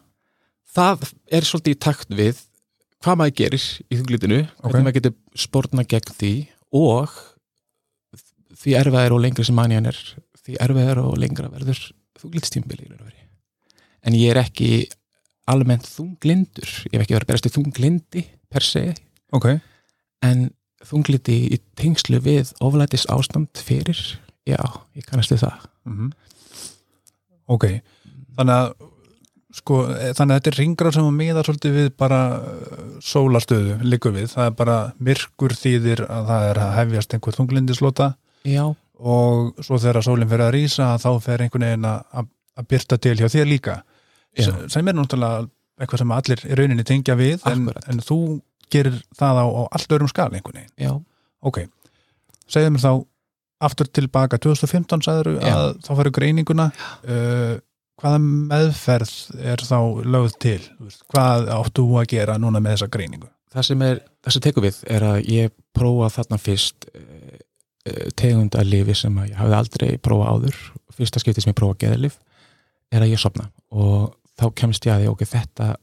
það 0.74 1.08
er 1.30 1.48
svolítið 1.48 1.76
í 1.76 1.80
takt 1.86 2.14
við 2.18 2.42
hvað 3.04 3.20
maður 3.20 3.38
gerir 3.42 3.68
í 3.90 4.00
þunglitinu 4.00 4.40
Ok. 4.44 4.66
hvernig 4.72 4.88
maður 4.88 4.98
getur 5.00 5.16
spórna 5.46 5.86
gegn 5.94 6.16
því 6.20 6.34
og 6.80 7.14
því 8.64 8.76
erfiðar 8.80 9.16
og 9.16 9.24
lengra 9.26 9.46
sem 9.48 9.58
manjan 9.58 9.90
er 9.92 10.00
því 10.44 10.58
erfiðar 10.64 11.04
og 11.04 11.20
lengra 11.20 11.52
verður 11.52 11.80
þunglitstímbili 12.22 12.90
en 14.04 14.18
ég 14.18 14.34
er 14.34 14.42
ekki 14.44 14.72
almennt 15.52 15.88
þunglindur 15.88 16.70
ég 16.90 16.98
hef 16.98 17.06
ekki 17.06 17.18
verið 17.18 17.26
að 17.26 17.32
berast 17.32 17.48
í 17.50 17.54
þunglindi 17.58 18.26
per 18.54 18.66
se 18.66 18.86
Ok, 19.34 19.48
en 20.22 20.52
þungliti 20.86 21.36
í 21.56 21.58
tengslu 21.80 22.20
við 22.24 22.52
oflætis 22.64 23.08
ástand 23.12 23.58
fyrir 23.58 23.98
já, 24.48 24.60
ég 24.98 25.08
kannast 25.08 25.34
við 25.34 25.46
það. 25.46 25.68
Mm 25.90 26.12
ok. 27.54 27.66
Þannig 28.38 28.56
að 28.56 28.70
sko, 29.54 29.80
eh, 29.94 30.12
þannig 30.18 30.34
að 30.36 30.40
þetta 30.42 30.52
er 30.54 30.60
ringra 30.60 30.92
sem 30.96 31.08
að 31.08 31.18
miða 31.20 31.44
svolítið 31.46 31.76
við 31.78 31.90
bara 32.04 32.20
eh, 32.42 32.86
sólastöðu 33.06 33.76
liggur 33.86 34.16
við, 34.16 34.30
það 34.34 34.50
er 34.50 34.56
bara 34.62 34.78
myrkur 35.10 35.56
þýðir 35.60 36.06
að 36.10 36.30
það 36.32 36.48
er 36.52 36.62
að 36.66 36.72
hefjast 36.80 37.14
einhver 37.18 37.38
þunglindislota 37.38 38.08
já, 38.50 38.64
og 39.04 39.64
svo 39.66 39.80
þegar 39.82 40.06
sólinn 40.06 40.30
fer 40.32 40.46
að 40.46 40.54
rísa 40.58 40.94
þá 41.02 41.10
fer 41.24 41.44
einhvern 41.46 41.68
veginn 41.70 41.90
að, 41.90 42.06
að- 42.22 42.32
byrta 42.70 42.98
til 43.02 43.16
hjá 43.18 43.26
þér 43.34 43.48
líka. 43.50 43.74
Já. 44.38 44.44
sem, 44.46 44.58
sem 44.70 44.88
er 44.90 44.94
náttúrulega 44.94 45.48
eitthvað 45.82 46.02
sem 46.04 46.12
allir 46.14 46.42
í 46.46 46.56
rauninni 46.60 46.84
tengja 46.86 47.16
við 47.18 47.42
en, 47.50 47.64
en 47.90 48.02
þú 48.06 48.18
gerir 48.74 49.00
það 49.18 49.40
á, 49.42 49.46
á 49.50 49.62
allt 49.74 49.96
öðrum 49.96 50.10
skala 50.12 50.38
einhvern 50.38 50.60
veginn. 50.60 50.76
Já, 50.78 50.92
ok, 51.42 51.58
segðu 52.46 52.76
mér 52.76 52.84
þá 52.86 52.92
aftur 53.66 53.90
tilbaka. 53.90 54.38
2015 54.42 55.02
sagður 55.06 55.32
Já. 55.40 55.50
að 55.56 55.66
þá 55.86 55.90
færu 56.00 56.14
greininguna. 56.14 56.68
Uh, 57.08 57.58
hvaða 58.02 58.20
meðferð 58.24 59.14
er 59.54 59.64
þá 59.64 59.78
lögð 60.06 60.36
til? 60.46 60.60
Hvað 61.12 61.50
áttu 61.56 61.86
þú 61.86 62.02
að 62.02 62.10
gera 62.16 62.40
núna 62.42 62.62
með 62.64 62.78
þessa 62.78 62.94
greiningu? 62.96 63.30
Það 63.54 63.68
sem 63.70 63.86
er, 63.86 64.02
það 64.26 64.36
sem 64.36 64.46
tekur 64.48 64.66
við 64.66 64.80
er 64.90 65.06
að 65.06 65.20
ég 65.30 65.54
prófa 65.78 66.10
þarna 66.16 66.40
fyrst 66.42 66.90
uh, 66.90 68.10
tegund 68.18 68.58
að 68.58 68.72
lifi 68.72 68.98
sem 68.98 69.22
að 69.22 69.30
ég 69.32 69.40
hafði 69.42 69.60
aldrei 69.60 69.90
prófa 70.02 70.34
áður. 70.34 70.60
Fyrsta 70.94 71.22
skipti 71.22 71.44
sem 71.44 71.54
ég 71.54 71.60
prófa 71.60 71.80
geðlif 71.86 72.20
er 72.94 73.06
að 73.06 73.14
ég 73.14 73.22
sopna 73.22 73.50
og 73.74 74.14
þá 74.40 74.48
kemst 74.58 74.86
ég 74.88 74.94
að 74.94 75.04
því, 75.04 75.14
ok, 75.14 75.26
þetta 75.30 75.74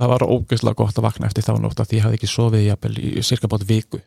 það 0.00 0.12
var 0.12 0.24
ógeðslega 0.26 0.78
gott 0.78 0.98
að 0.98 1.06
vakna 1.06 1.28
eftir 1.28 1.44
þá 1.46 1.52
nótt 1.60 1.80
að 1.82 1.94
ég 1.96 2.04
hafði 2.06 2.18
ekki 2.18 2.30
sofið 2.30 2.70
í 2.98 3.24
cirka 3.24 3.50
bát 3.50 3.64
viku 3.68 4.00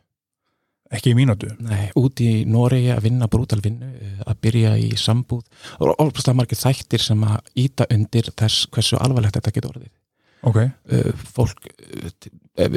ekki 0.94 1.14
í 1.14 1.18
mínútu 1.18 1.50
Nei, 1.66 1.90
út 1.98 2.22
í 2.22 2.46
Noregi 2.50 2.92
að 2.94 3.06
vinna 3.08 3.28
brútal 3.32 3.62
vinnu, 3.64 3.88
eh, 3.98 4.18
að 4.26 4.42
byrja 4.46 4.74
í 4.78 4.92
sambúð 5.00 5.46
og 5.80 5.96
alveg 6.02 6.36
margir 6.38 6.60
þættir 6.60 7.02
sem 7.02 7.24
að 7.26 7.40
íta 7.66 7.88
undir 7.94 8.30
þess 8.38 8.68
hversu 8.74 9.00
alvarlegt 9.02 9.40
þetta 9.40 9.56
getur 9.56 9.72
orðið. 9.74 9.94
ok, 10.46 10.60
Uh, 10.86 11.12
Fólk, 11.34 11.66
eh, 12.58 12.76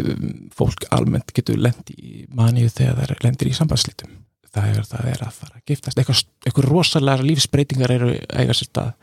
fólk 0.56 0.86
almennt 0.90 1.32
getur 1.36 1.58
lendi 1.60 1.94
í 1.98 2.24
maníu 2.32 2.70
þegar 2.72 3.12
það 3.12 3.24
lendir 3.24 3.48
í 3.50 3.54
sambandslítum. 3.54 4.14
Það 4.48 4.70
er, 4.70 4.86
það 4.88 5.10
er 5.12 5.22
að 5.26 5.34
fara 5.36 5.58
að 5.58 5.66
giftast. 5.68 5.98
Eitthvað, 5.98 6.22
eitthvað 6.46 6.68
rosalega 6.70 7.26
lífsbreytingar 7.28 7.92
eru 7.92 8.08
eiga 8.32 8.56
sér 8.56 8.70
stað. 8.70 8.94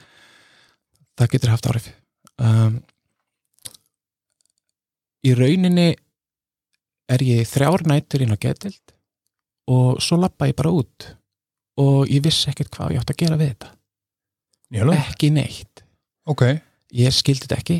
Það 1.15 1.29
getur 1.35 1.53
haft 1.53 1.69
árið. 1.69 1.91
Um, 2.41 2.81
í 5.23 5.35
rauninni 5.37 5.95
er 7.07 7.23
ég 7.23 7.45
þrjár 7.47 7.85
nætur 7.85 8.25
inn 8.25 8.33
á 8.33 8.37
getild 8.41 8.94
og 9.71 10.01
svo 10.03 10.19
lappa 10.21 10.49
ég 10.49 10.57
bara 10.57 10.73
út. 10.73 11.09
Og 11.81 12.05
ég 12.07 12.23
vissi 12.23 12.49
ekkert 12.51 12.71
hvað 12.73 12.95
ég 12.95 13.01
átt 13.01 13.11
að 13.11 13.19
gera 13.23 13.39
við 13.39 13.51
þetta. 13.53 13.71
Ég 14.75 14.85
alveg 14.85 15.09
ekki 15.11 15.31
neitt. 15.35 15.83
Ok, 16.29 16.45
ég 16.95 17.15
skildi 17.15 17.47
þetta 17.47 17.59
ekki. 17.59 17.79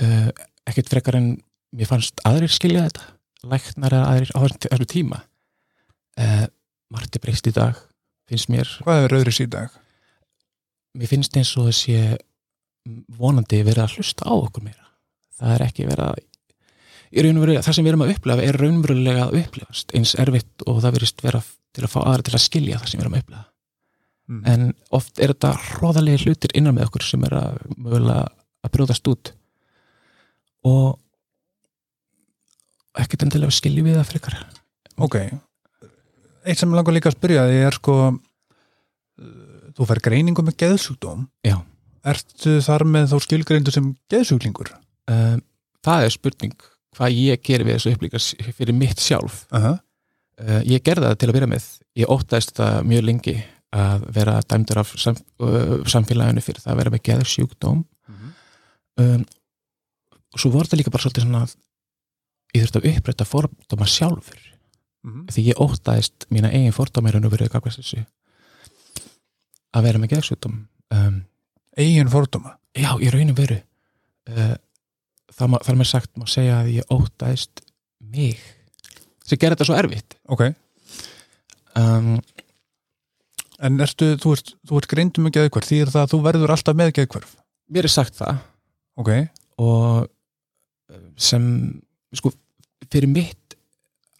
Uh, 0.00 0.30
ekkert 0.70 0.90
frekar 0.90 1.18
en 1.18 1.34
mér 1.76 1.90
fannst 1.90 2.22
aðrir 2.26 2.52
skilja 2.52 2.86
þetta. 2.88 3.10
Læknar 3.50 3.96
eða 3.98 4.14
aðrir 4.14 4.32
á 4.36 4.40
þessum 4.70 4.90
tíma. 4.90 5.20
Uh, 6.20 6.48
Marti 6.90 7.20
breyst 7.22 7.46
í 7.46 7.54
dag 7.54 7.78
finnst 8.30 8.50
mér, 8.50 8.68
hvað 8.84 9.04
er 9.04 9.14
öðru 9.20 9.32
síðdag? 9.34 9.74
mér 10.98 11.10
finnst 11.10 11.36
eins 11.38 11.52
og 11.58 11.68
þessi 11.68 11.98
vonandi 13.18 13.60
verið 13.62 13.84
að 13.84 13.96
hlusta 13.98 14.26
á 14.26 14.34
okkur 14.34 14.64
meira. 14.64 14.86
Það 15.38 15.54
er 15.54 15.64
ekki 15.66 15.86
verið 15.88 16.04
að 16.06 16.20
í 16.20 16.24
raun 16.24 16.26
og 16.26 16.26
veru, 16.26 16.99
það 17.10 17.74
sem 17.74 17.84
við 17.84 17.92
erum 17.92 18.04
að 18.06 18.12
upplefa 18.14 18.42
er 18.46 18.58
raunverulega 18.60 19.24
að 19.28 19.38
upplifast 19.42 19.94
eins 19.98 20.14
erfitt 20.14 20.62
og 20.66 20.82
það 20.84 20.94
verist 20.98 21.22
vera 21.24 21.40
til 21.74 21.84
að 21.86 21.90
fá 21.94 22.00
aðra 22.04 22.22
til 22.26 22.34
að 22.38 22.44
skilja 22.44 22.78
það 22.78 22.88
sem 22.92 23.00
við 23.00 23.04
erum 23.06 23.16
að 23.18 23.24
upplefa 23.24 23.46
Mm. 24.30 24.42
en 24.46 24.74
oft 24.94 25.18
er 25.18 25.32
þetta 25.32 25.48
hróðalegi 25.58 26.20
hlutir 26.28 26.52
innan 26.54 26.76
með 26.76 26.84
okkur 26.86 27.02
sem 27.02 27.24
er 27.26 27.32
að 27.34 27.56
mögulega 27.74 28.28
að 28.62 28.70
brjóðast 28.76 29.08
út 29.10 29.32
og 30.70 31.00
ekkert 33.00 33.24
endilega 33.26 33.54
skiljum 33.56 33.88
við 33.88 33.98
það 33.98 34.06
frekar 34.12 34.36
ok 35.02 35.16
eitt 36.46 36.60
sem 36.60 36.70
mig 36.70 36.78
langar 36.78 36.94
líka 36.94 37.10
að 37.10 37.16
spyrja 37.18 37.42
því 37.50 37.58
er 37.66 37.78
sko 37.80 37.96
þú 39.74 39.88
fær 39.90 40.02
greiningu 40.06 40.44
með 40.46 40.58
geðsjúkdóm 40.62 41.26
Já. 41.50 41.56
ertu 42.14 42.54
þar 42.62 42.86
með 42.86 43.10
þá 43.10 43.16
skilgreindu 43.26 43.74
sem 43.74 43.90
geðsjúklingur? 44.14 44.70
um, 45.10 45.42
það 45.82 46.06
er 46.06 46.14
spurning 46.14 46.54
hvað 46.96 47.16
ég 47.16 47.42
gerir 47.46 47.66
við 47.68 47.78
þessu 47.78 47.94
upplíka 47.94 48.20
fyrir 48.56 48.76
mitt 48.76 49.00
sjálf. 49.00 49.44
Uh 49.52 49.64
-huh. 49.64 49.80
uh, 50.42 50.60
ég 50.66 50.82
gerði 50.82 51.06
það 51.08 51.18
til 51.18 51.30
að 51.30 51.38
vera 51.38 51.50
með. 51.50 51.64
Ég 51.96 52.10
óttaðist 52.10 52.54
það 52.56 52.84
mjög 52.90 53.04
lengi 53.04 53.36
að 53.70 54.06
vera 54.14 54.40
dæmdur 54.42 54.78
af 54.82 54.94
sam, 54.98 55.16
uh, 55.38 55.80
samfélaginu 55.86 56.42
fyrir 56.42 56.60
það 56.60 56.72
að 56.72 56.80
vera 56.82 56.90
með 56.90 57.04
geðsjúkdóm. 57.08 57.84
Um, 59.00 59.24
og 60.30 60.38
svo 60.38 60.50
voru 60.50 60.68
það 60.68 60.80
líka 60.80 60.90
bara 60.90 61.02
svolítið 61.02 61.22
svona 61.24 61.42
að 61.46 61.54
ég 62.54 62.62
þurfti 62.64 62.80
að 62.80 62.88
upprætta 62.90 63.24
fordóma 63.24 63.86
sjálfur. 63.86 64.40
Því 65.30 65.42
ég 65.46 65.60
óttaðist 65.62 66.26
mína 66.28 66.50
eigin 66.52 66.74
fordóma 66.76 67.08
í 67.08 67.12
raun 67.12 67.24
og 67.24 67.32
verið 67.32 68.06
að 69.70 69.82
vera 69.86 69.98
með 69.98 70.10
geðsjúkdóm. 70.10 70.66
Um, 70.90 71.24
eigin 71.78 72.10
fordóma? 72.10 72.56
Já, 72.74 72.98
í 72.98 73.10
raun 73.10 73.30
og 73.30 73.38
veru 73.38 73.60
er 75.38 75.78
mér 75.78 75.88
sagt 75.88 76.10
má 76.18 76.26
segja 76.30 76.60
að 76.62 76.72
ég 76.78 76.92
óttaðist 76.94 77.62
mig. 78.12 78.40
Sem 79.26 79.38
gerir 79.38 79.54
þetta 79.56 79.68
svo 79.68 79.78
erfitt. 79.78 80.16
Ok, 80.28 80.46
um, 81.78 82.16
en 83.60 83.84
ertu, 83.84 84.14
þú 84.20 84.34
ert, 84.36 84.54
þú 84.66 84.80
ert 84.80 84.90
greindu 84.90 85.22
með 85.24 85.36
geðkvörf 85.38 85.68
því 85.68 85.82
er 85.84 85.92
það 85.92 86.06
að 86.06 86.14
þú 86.14 86.20
verður 86.26 86.54
alltaf 86.56 86.78
með 86.80 86.94
geðkvörf 86.98 87.36
mér 87.70 87.86
er 87.86 87.92
sagt 87.92 88.16
það. 88.18 88.40
Ok, 89.00 89.10
og 89.62 90.08
uh, 90.90 91.04
sem 91.20 91.44
sko, 92.16 92.32
fyrir 92.90 93.10
mitt 93.10 93.36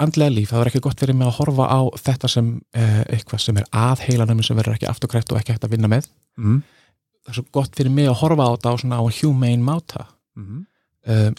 andlega 0.00 0.32
líf, 0.32 0.52
það 0.52 0.62
var 0.62 0.70
ekki 0.70 0.82
gott 0.86 1.02
fyrir 1.02 1.16
mig 1.18 1.28
að 1.28 1.36
horfa 1.40 1.66
á 1.68 1.80
þetta 2.00 2.30
sem 2.32 2.52
uh, 2.56 3.00
eitthvað 3.10 3.42
sem 3.44 3.58
er 3.60 3.66
að 3.76 4.04
heilanum 4.06 4.44
sem 4.46 4.56
verður 4.56 4.78
ekki 4.78 4.88
afturkræft 4.88 5.34
og 5.34 5.40
ekki 5.40 5.56
hægt 5.56 5.66
að 5.66 5.74
vinna 5.74 5.90
með. 5.92 6.08
Mm. 6.40 6.62
það 7.20 7.32
er 7.34 7.36
svo 7.40 7.44
gott 7.52 7.76
fyrir 7.76 7.92
mig 7.92 8.08
að 8.08 8.20
horfa 8.22 8.46
á 8.48 8.52
þetta 8.54 8.72
á 8.72 8.80
svona 8.80 9.02
á 9.02 9.04
humane 9.20 9.64
máta 9.66 10.06
Mm. 10.38 10.60
Uh, 11.10 11.30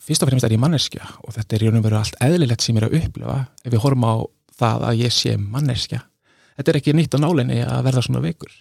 fyrst 0.00 0.24
og 0.24 0.30
fremst 0.30 0.46
er 0.48 0.54
ég 0.56 0.62
manneskja 0.62 1.06
og 1.24 1.34
þetta 1.36 1.56
er 1.56 1.64
í 1.64 1.70
raun 1.70 1.80
og 1.80 1.86
veru 1.86 2.00
allt 2.00 2.18
eðlilegt 2.24 2.64
sem 2.64 2.76
ég 2.76 2.82
er 2.82 2.88
að 2.88 2.96
upplifa 3.00 3.36
ef 3.64 3.74
við 3.74 3.84
horfum 3.84 4.08
á 4.08 4.14
það 4.60 4.88
að 4.88 5.04
ég 5.04 5.14
sé 5.14 5.36
manneskja. 5.40 6.02
Þetta 6.58 6.72
er 6.72 6.80
ekki 6.80 6.96
nýtt 6.96 7.16
á 7.16 7.22
nálinni 7.22 7.60
að 7.64 7.84
verða 7.86 8.02
svona 8.04 8.24
veikur. 8.24 8.52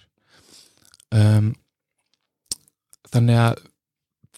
Um, 1.15 1.51
þannig 3.10 3.39
að 3.41 3.63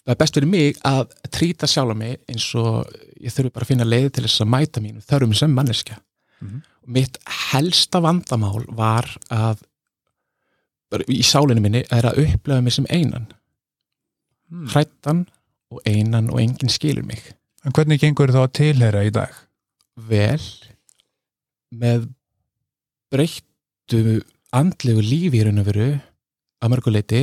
það 0.02 0.14
er 0.14 0.20
best 0.22 0.38
fyrir 0.38 0.50
mig 0.50 0.78
að 0.88 1.02
trýta 1.30 1.68
sjálf 1.70 1.98
mig 1.98 2.16
eins 2.30 2.48
og 2.58 2.88
ég 3.22 3.34
þurfi 3.34 3.52
bara 3.52 3.66
að 3.68 3.70
finna 3.74 3.86
leið 3.86 4.08
til 4.16 4.24
þess 4.26 4.42
að 4.42 4.50
mæta 4.54 4.82
mínu 4.82 5.04
þörfum 5.06 5.36
sem 5.38 5.58
manneskja. 5.58 6.00
Mhm. 6.42 6.62
og 6.82 6.88
mitt 6.88 7.18
helsta 7.52 8.00
vandamál 8.02 8.64
var 8.74 9.06
að 9.30 9.60
í 11.06 11.22
sálinu 11.22 11.62
minni 11.62 11.84
er 11.90 12.08
að 12.08 12.18
upplifa 12.24 12.60
mig 12.60 12.74
sem 12.74 12.86
einan 12.90 13.28
Mm. 14.52 14.66
hrættan 14.68 15.24
og 15.72 15.80
einan 15.88 16.28
og 16.28 16.42
enginn 16.42 16.72
skilur 16.72 17.06
mig 17.08 17.22
en 17.64 17.72
hvernig 17.72 18.00
gengur 18.02 18.32
þá 18.34 18.42
að 18.44 18.54
tilheyra 18.58 19.06
í 19.08 19.12
dag? 19.14 19.32
vel 19.96 20.42
með 21.72 22.10
breyttu 23.12 24.20
andlegu 24.52 25.04
lífi 25.04 25.40
í 25.40 25.46
raun 25.46 25.62
og 25.62 25.68
veru 25.70 25.88
að 26.62 26.72
mörguleiti 26.74 27.22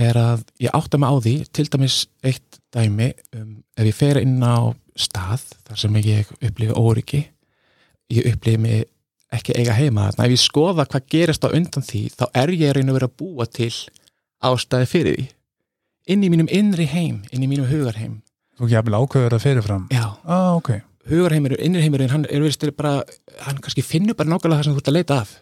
er 0.00 0.18
að 0.18 0.46
ég 0.64 0.74
átta 0.74 0.98
mig 0.98 1.12
á 1.12 1.14
því 1.26 1.34
til 1.54 1.66
dæmis 1.70 1.98
eitt 2.26 2.58
dæmi 2.74 3.12
um, 3.36 3.60
ef 3.76 3.86
ég 3.86 3.96
fer 3.96 4.20
inn 4.22 4.40
á 4.42 4.72
stað 4.96 5.44
þar 5.68 5.80
sem 5.84 6.00
ég 6.00 6.32
upplifi 6.40 6.74
óryggi 6.74 7.22
ég 8.14 8.32
upplifi 8.32 8.60
mig 8.64 8.88
ekki 9.34 9.54
eiga 9.58 9.74
heima 9.74 10.08
þarna, 10.08 10.26
ef 10.26 10.34
ég 10.34 10.42
skoða 10.42 10.86
hvað 10.88 11.08
gerist 11.10 11.46
á 11.46 11.52
undan 11.52 11.84
því 11.84 12.02
þá 12.14 12.24
er 12.32 12.54
ég 12.54 12.68
í 12.70 12.74
raun 12.76 12.92
og 12.92 12.98
veru 12.98 13.10
að 13.10 13.16
búa 13.20 13.46
til 13.50 13.72
ástæði 14.44 14.90
fyrir 14.90 15.18
því 15.18 15.28
inn 16.10 16.24
í 16.24 16.30
mínum 16.32 16.50
innri 16.52 16.86
heim, 16.90 17.22
inn 17.32 17.44
í 17.44 17.50
mínum 17.50 17.68
hugarheim 17.70 18.20
þú 18.58 18.66
ekki 18.66 18.76
jafnvel 18.76 19.00
ákveður 19.00 19.38
að 19.38 19.46
fyrirfram 19.46 19.86
já, 19.92 20.04
ah, 20.24 20.52
ok, 20.58 20.70
hugarheimur, 21.10 21.56
innriheimurinn, 21.58 22.12
hann 22.12 22.28
er 22.28 22.44
verið 22.44 22.76
bara, 22.76 23.00
hann 23.46 23.60
kannski 23.64 23.84
finnur 23.84 24.16
bara 24.18 24.30
nákvæmlega 24.30 24.60
það 24.60 24.68
sem 24.68 24.76
þú 24.76 24.82
ert 24.82 24.92
að 24.92 24.98
leita 24.98 25.18
af 25.22 25.34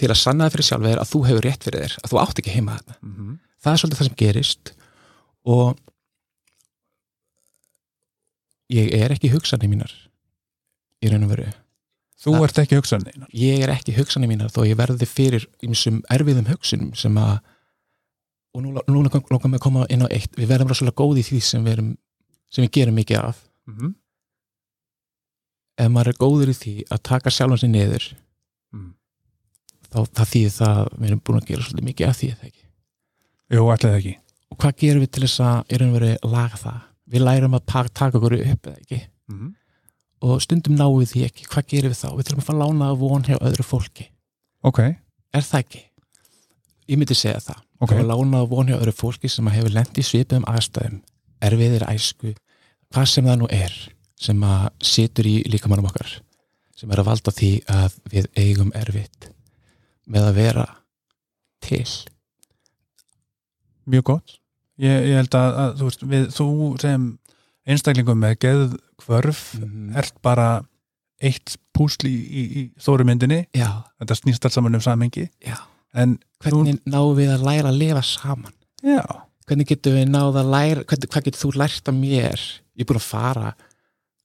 til 0.00 0.10
að 0.10 0.18
sanna 0.18 0.46
það 0.46 0.56
fyrir 0.56 0.68
sjálf 0.68 0.86
þér 0.88 1.00
að 1.02 1.10
þú 1.12 1.22
hefur 1.28 1.46
rétt 1.46 1.66
fyrir 1.66 1.84
þér, 1.84 1.96
að 2.02 2.12
þú 2.12 2.20
átt 2.22 2.42
ekki 2.42 2.54
heima 2.56 2.76
þarna. 2.76 2.98
mm 3.00 3.14
-hmm. 3.16 3.40
Það 3.62 3.72
er 3.72 3.78
svolítið 3.78 3.98
það 3.98 4.06
sem 4.08 4.20
gerist 4.22 4.72
og 5.44 5.78
ég 8.72 8.94
er 8.96 9.12
ekki 9.12 9.30
hugsanir 9.30 9.70
mínar 9.70 9.92
í 11.02 11.10
raun 11.10 11.24
og 11.24 11.30
veru. 11.30 11.52
þú 12.22 12.44
ert 12.44 12.58
ekki 12.58 12.78
hugsaninn 12.78 13.26
Ég 13.32 13.62
er 13.62 13.70
ekki 13.70 13.96
hugsanir 13.96 14.28
mínar 14.28 14.50
þó 14.50 14.66
ég 14.66 14.76
verði 14.76 15.06
fyrir 15.06 15.46
ýmsum 15.62 16.02
erfiðum 16.10 16.46
hugsunum 16.46 16.94
sem 16.94 17.14
að 17.16 17.38
og 18.54 18.62
nú, 18.62 18.72
núna 18.88 19.08
langar 19.30 19.48
mig 19.48 19.58
að 19.60 19.64
koma 19.64 19.86
inn 19.90 20.02
á 20.04 20.08
eitt 20.12 20.32
við 20.36 20.48
verðum 20.50 20.68
rosalega 20.72 20.96
góð 21.00 21.18
í 21.22 21.24
því 21.28 21.40
sem 21.40 21.64
við, 21.64 21.72
erum, 21.72 21.90
sem 22.52 22.64
við 22.64 22.70
gerum 22.76 22.94
mikið 22.94 23.18
af 23.18 23.38
mm 23.66 23.76
-hmm. 23.78 23.94
ef 25.78 25.88
maður 25.92 26.08
er 26.12 26.18
góður 26.20 26.52
í 26.52 26.56
því 26.58 26.74
að 26.92 27.02
taka 27.02 27.30
sjálfan 27.30 27.58
sig 27.58 27.70
niður 27.70 28.12
Mm. 28.72 28.94
þá 29.92 29.98
það 30.16 30.28
þýðir 30.32 30.52
það 30.56 30.78
að 30.80 30.86
við 30.98 31.06
erum 31.08 31.20
búin 31.20 31.40
að 31.40 31.46
gera 31.48 31.62
svolítið 31.62 31.84
mikið 31.84 32.06
af 32.08 32.16
því 32.16 32.28
eða 32.32 32.46
ekki. 32.48 32.62
jú, 33.52 33.64
allir 33.72 33.96
ekki 33.98 34.14
Og 34.52 34.56
hvað 34.58 34.76
gerum 34.80 35.02
við 35.02 35.10
til 35.12 35.22
þess 35.22 35.40
að 35.40 35.78
raun 35.80 35.88
og 35.88 36.00
veru 36.00 36.16
laga 36.32 36.56
það? 36.60 36.80
Við 37.12 37.20
lærum 37.24 37.54
að 37.56 37.66
pa- 37.66 37.88
taka 37.88 38.18
okkur 38.18 38.34
upp 38.52 38.66
eða 38.66 38.80
ekki 38.80 39.00
mm 39.28 39.38
-hmm. 39.38 39.52
og 40.22 40.42
stundum 40.42 40.74
náum 40.76 40.98
við 41.00 41.08
því 41.12 41.24
ekki. 41.28 41.44
Hvað 41.52 41.66
gerum 41.68 41.90
við 41.92 42.00
þá? 42.02 42.08
Við 42.16 42.24
þurfum 42.26 42.40
að 42.42 42.44
fara 42.48 42.58
að 42.58 42.62
lána 42.64 42.90
að 42.92 42.98
von 42.98 43.22
hjá 43.22 43.36
öðru 43.40 43.62
fólki. 43.64 44.06
ok, 44.62 44.78
Er 45.34 45.40
það 45.42 45.58
ekki? 45.60 45.82
Ég 46.88 46.98
myndi 46.98 47.14
segja 47.14 47.40
það. 47.40 47.60
Ok, 47.82 47.90
Okay. 47.90 47.98
Að 48.04 48.10
lána 48.12 48.40
að 48.44 48.50
von 48.52 48.68
hjá 48.70 48.76
öðru 48.78 48.92
fólki 48.94 49.28
sem 49.32 49.48
hefur 49.50 49.72
lent 49.74 49.98
í 49.98 50.04
svipiðum 50.06 50.44
aðstæðum, 50.46 51.00
erfiðir 51.42 51.82
æsku, 51.90 52.34
hvað 52.94 53.08
sem 53.10 53.26
það 53.26 53.40
nú 53.40 53.48
er 53.50 53.74
sem 54.22 54.44
að 54.46 54.68
situr 54.86 55.26
í 55.26 55.36
líkamannum 55.50 55.88
okkar 55.90 56.12
sem 56.78 56.90
er 56.94 57.02
að 57.02 57.08
valda 57.10 57.32
því 57.34 57.50
að 57.74 57.96
við 58.12 58.28
eigum 58.38 58.70
erfitt 58.78 59.28
með 60.06 60.28
að 60.28 60.38
vera 60.38 60.66
til. 61.62 61.82
mjög 63.86 64.04
gott 64.12 64.36
ég, 64.82 65.08
ég 65.10 65.16
held 65.18 65.34
að, 65.38 65.56
að 65.62 65.72
þú, 65.80 65.88
veist, 65.88 66.04
við, 66.12 66.26
þú 66.36 66.46
sem 66.82 67.08
einstaklingum 67.72 68.22
með 68.22 68.38
geðkvörf 68.46 69.42
Mm. 69.58 69.92
ert 69.98 70.14
bara 70.22 70.46
eitt 71.22 71.56
púsl 71.74 72.06
í, 72.08 72.14
í, 72.14 72.42
í 72.58 72.62
þóru 72.82 73.04
myndinni 73.06 73.44
Já, 73.54 73.82
þetta 74.02 74.16
snýst 74.18 74.44
allt 74.46 74.54
saman 74.56 74.74
um 74.78 74.82
samhengi 74.82 75.28
já. 75.42 75.56
en 75.94 76.16
Hvernig 76.42 76.80
náum 76.88 77.14
við 77.18 77.30
að 77.34 77.46
læra 77.46 77.70
að 77.70 77.78
lifa 77.80 78.02
saman? 78.06 78.54
Já, 78.82 79.02
hvernig 79.46 79.68
getur 79.70 79.96
við 79.96 80.08
náð 80.10 80.40
að 80.42 80.52
læra 80.56 80.84
hvernig, 80.88 81.10
hvað 81.12 81.28
getur 81.28 81.44
þú 81.44 81.52
lært 81.60 81.90
af 81.90 81.96
mér? 81.96 82.44
Ég 82.74 82.84
er 82.84 82.88
búin 82.88 83.00
að 83.00 83.08
fara 83.08 83.54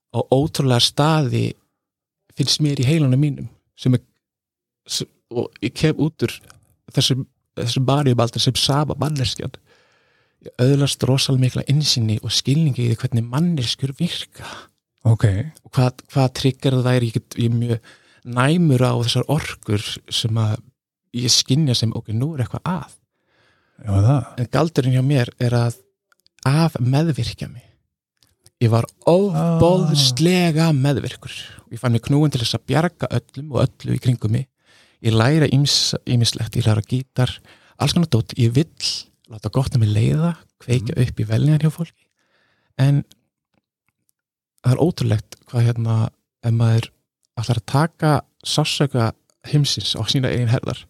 á 0.08 0.18
ótrúlega 0.34 0.82
staði 0.82 1.46
finnst 2.38 2.62
mér 2.64 2.80
í 2.80 2.86
heilunum 2.86 3.20
mínum 3.20 3.48
sem 3.78 3.94
er 3.98 4.02
sem, 4.88 5.08
og 5.30 5.52
ég 5.62 5.74
kem 5.76 5.98
út 6.00 6.24
úr 6.24 6.34
þessum, 6.94 7.26
þessum 7.58 7.86
barjubaldur 7.88 8.42
sem 8.42 8.56
sama 8.58 8.96
manneskjan. 9.00 9.52
Ég 10.46 10.54
öðlast 10.62 11.04
rosalega 11.06 11.44
mikla 11.44 11.66
innsýni 11.70 12.18
og 12.22 12.32
skilningi 12.32 12.86
í 12.86 12.90
því 12.92 12.98
hvernig 13.02 13.26
manneskjur 13.32 13.94
virka. 13.98 14.46
Ok. 15.08 15.26
Og 15.66 15.72
hvað, 15.74 16.04
hvað 16.12 16.34
tryggar 16.38 16.78
það 16.78 16.92
er 16.94 17.08
ég, 17.08 17.16
get, 17.18 17.38
ég 17.38 17.50
er 17.50 17.58
mjög 17.58 17.92
næmur 18.38 18.84
á 18.84 18.92
þessar 19.02 19.28
orkur 19.34 19.84
sem 20.14 20.40
að 20.40 20.56
ég 21.16 21.32
skinja 21.32 21.76
sem 21.78 21.92
ok, 21.96 22.12
nú 22.16 22.34
er 22.34 22.44
eitthvað 22.44 22.68
að. 22.68 22.96
Já, 23.78 23.92
það? 23.94 24.28
En 24.42 24.50
galdurinn 24.56 24.96
hjá 24.96 25.04
mér 25.06 25.32
er 25.42 25.56
að 25.56 25.78
af 26.48 26.78
meðvirkja 26.82 27.48
mig. 27.50 27.64
Ég 28.58 28.72
var 28.72 28.88
óbóðslega 29.06 30.72
meðvirkur. 30.74 31.34
Ég 31.70 31.78
fann 31.78 31.94
mig 31.94 32.02
knúin 32.08 32.32
til 32.34 32.42
þess 32.42 32.58
að 32.58 32.66
bjarga 32.72 33.10
öllum 33.20 33.52
og 33.54 33.68
öllu 33.68 33.94
í 33.94 34.02
kringum 34.02 34.34
mig. 34.34 34.48
Ég 35.04 35.14
læra 35.14 35.46
ýmislegt, 35.54 36.58
ég 36.58 36.66
læra 36.66 36.82
gítar 36.82 37.36
alls 37.78 37.94
konar 37.94 38.10
dót, 38.10 38.34
ég 38.34 38.50
vill 38.56 38.90
láta 39.30 39.52
gott 39.54 39.76
að 39.76 39.84
mig 39.84 39.92
leiða, 39.94 40.34
kveikja 40.58 40.96
upp 40.98 41.20
í 41.22 41.26
velningar 41.28 41.68
hjá 41.68 41.70
fólki. 41.70 42.08
En 42.82 43.04
það 44.64 44.74
er 44.74 44.82
ótrúlegt 44.82 45.38
hvað 45.46 45.68
hérna 45.68 45.96
ef 46.42 46.54
maður 46.54 46.90
ætlar 47.38 47.60
að 47.60 47.68
taka 47.70 48.12
sásöka 48.42 49.12
heimsins 49.46 49.94
á 49.94 50.02
sína 50.10 50.32
eigin 50.32 50.50
herðar 50.50 50.82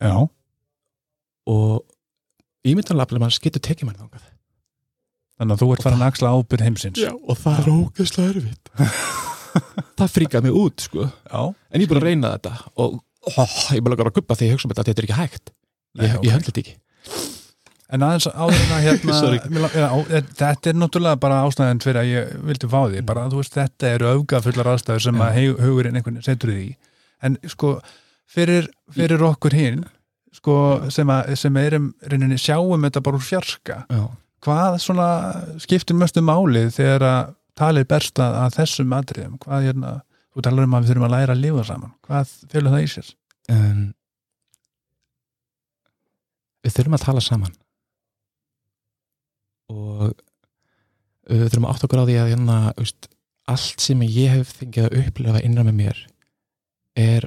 Já, 0.00 0.14
og 1.50 1.80
ímyndanlega 2.66 3.20
mann 3.20 3.40
getur 3.42 3.64
tekið 3.64 3.88
mann 3.88 3.98
þangað. 4.00 4.28
Þannig 5.40 5.56
að 5.56 5.62
þú 5.62 5.68
ert 5.74 5.84
farin 5.86 6.02
að 6.02 6.10
axla 6.10 6.30
ábyrð 6.36 6.66
heimsins. 6.66 7.00
Já, 7.00 7.12
og 7.16 7.38
það 7.40 7.60
er 7.62 7.70
ógeðslega 7.74 8.34
erfitt. 8.34 8.72
Það 9.98 10.12
fríkaði 10.14 10.46
mig 10.46 10.58
út 10.60 10.84
sko. 10.84 11.06
Já, 11.08 11.40
en 11.50 11.82
ég 11.82 11.86
er 11.86 11.90
búin 11.90 11.98
að 11.98 12.06
reyna 12.06 12.28
þetta 12.36 12.52
og 12.76 13.00
oh, 13.00 13.56
ég 13.74 13.80
er 13.80 13.84
bara 13.88 13.96
að 14.06 14.18
guppa 14.20 14.36
því 14.38 14.46
ég 14.46 14.54
hugsa 14.54 14.68
um 14.68 14.72
þetta 14.74 14.84
að 14.84 14.90
þetta 14.90 15.02
er 15.02 15.08
ekki 15.08 15.18
hægt. 15.18 15.52
Nei, 15.90 16.04
ég, 16.06 16.12
ok. 16.14 16.26
ég 16.26 16.36
höndla 16.36 16.52
þetta 16.52 16.62
ekki. 16.62 16.76
En 17.90 18.04
aðeins 18.06 18.28
áður 18.30 18.60
en 18.60 18.74
að 18.76 18.84
hérna 18.84 19.16
mér 19.56 19.64
já, 19.74 19.86
á- 19.90 20.10
Þetta 20.38 20.70
er 20.70 20.78
náttúrulega 20.78 21.20
bara 21.24 21.40
ástæðan 21.48 21.82
fyrir 21.82 22.00
að 22.04 22.10
ég 22.12 22.36
vildi 22.52 22.70
fá 22.70 22.78
því 22.84 23.02
bara 23.08 23.24
þú 23.32 23.40
veist 23.40 23.56
þetta 23.58 23.90
eru 23.96 24.10
öfgafullar 24.12 24.70
aðstæður 24.74 25.04
sem 25.08 25.24
að 25.26 25.40
hugurinn 25.64 25.98
einhvern 25.98 26.22
setur 26.22 26.54
því 26.54 26.68
en 27.26 27.40
sko 27.50 27.72
fyrir, 28.30 28.68
fyrir 28.94 29.24
okkur 29.30 29.56
hinn 29.56 29.84
sko 30.34 30.56
sem, 30.94 31.10
að, 31.10 31.34
sem 31.40 31.56
erum 31.60 31.90
reyninni 32.06 32.38
sjáum 32.40 32.86
þetta 32.86 33.02
bara 33.04 33.18
úr 33.18 33.26
fjarska 33.26 33.78
Já. 33.90 34.02
hvað 34.44 34.78
svona 34.84 35.08
skiptir 35.62 35.98
mestu 35.98 36.22
málið 36.24 36.70
þegar 36.78 37.06
að 37.08 37.32
talið 37.60 37.88
berst 37.90 38.20
að, 38.22 38.36
að 38.44 38.58
þessum 38.60 38.94
atriðum 38.96 39.38
hvað 39.42 39.66
hérna, 39.68 39.94
þú 40.30 40.44
talar 40.46 40.68
um 40.68 40.76
að 40.76 40.84
við 40.84 40.92
þurfum 40.92 41.08
að 41.08 41.16
læra 41.16 41.36
að 41.36 41.42
lifa 41.44 41.64
saman 41.68 41.96
hvað 42.06 42.36
fylgur 42.52 42.76
það 42.76 42.84
í 42.84 42.92
sér? 42.94 43.10
um, 43.56 43.82
við 46.60 46.76
þurfum 46.76 46.98
að 46.98 47.06
tala 47.08 47.24
saman 47.24 47.56
og 49.70 50.06
uh, 50.10 50.14
við 51.30 51.48
þurfum 51.48 51.66
að 51.68 51.74
átt 51.74 51.88
okkur 51.88 52.02
á 52.02 52.08
því 52.08 52.20
að 52.20 52.32
hérna, 52.34 52.60
veist, 52.78 53.10
allt 53.50 53.82
sem 53.82 54.06
ég 54.06 54.38
hef 54.38 54.54
fengið 54.60 54.86
að 54.86 54.96
upplifa 55.02 55.44
innra 55.46 55.66
með 55.66 55.78
mér 55.82 56.00
er 57.00 57.26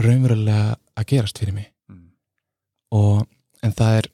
raunverulega 0.00 0.76
að 0.96 1.08
gerast 1.12 1.38
fyrir 1.40 1.56
mig. 1.56 1.68
Mm. 1.90 2.08
og 2.96 3.26
en 3.62 3.72
það 3.76 3.98
er 4.00 4.08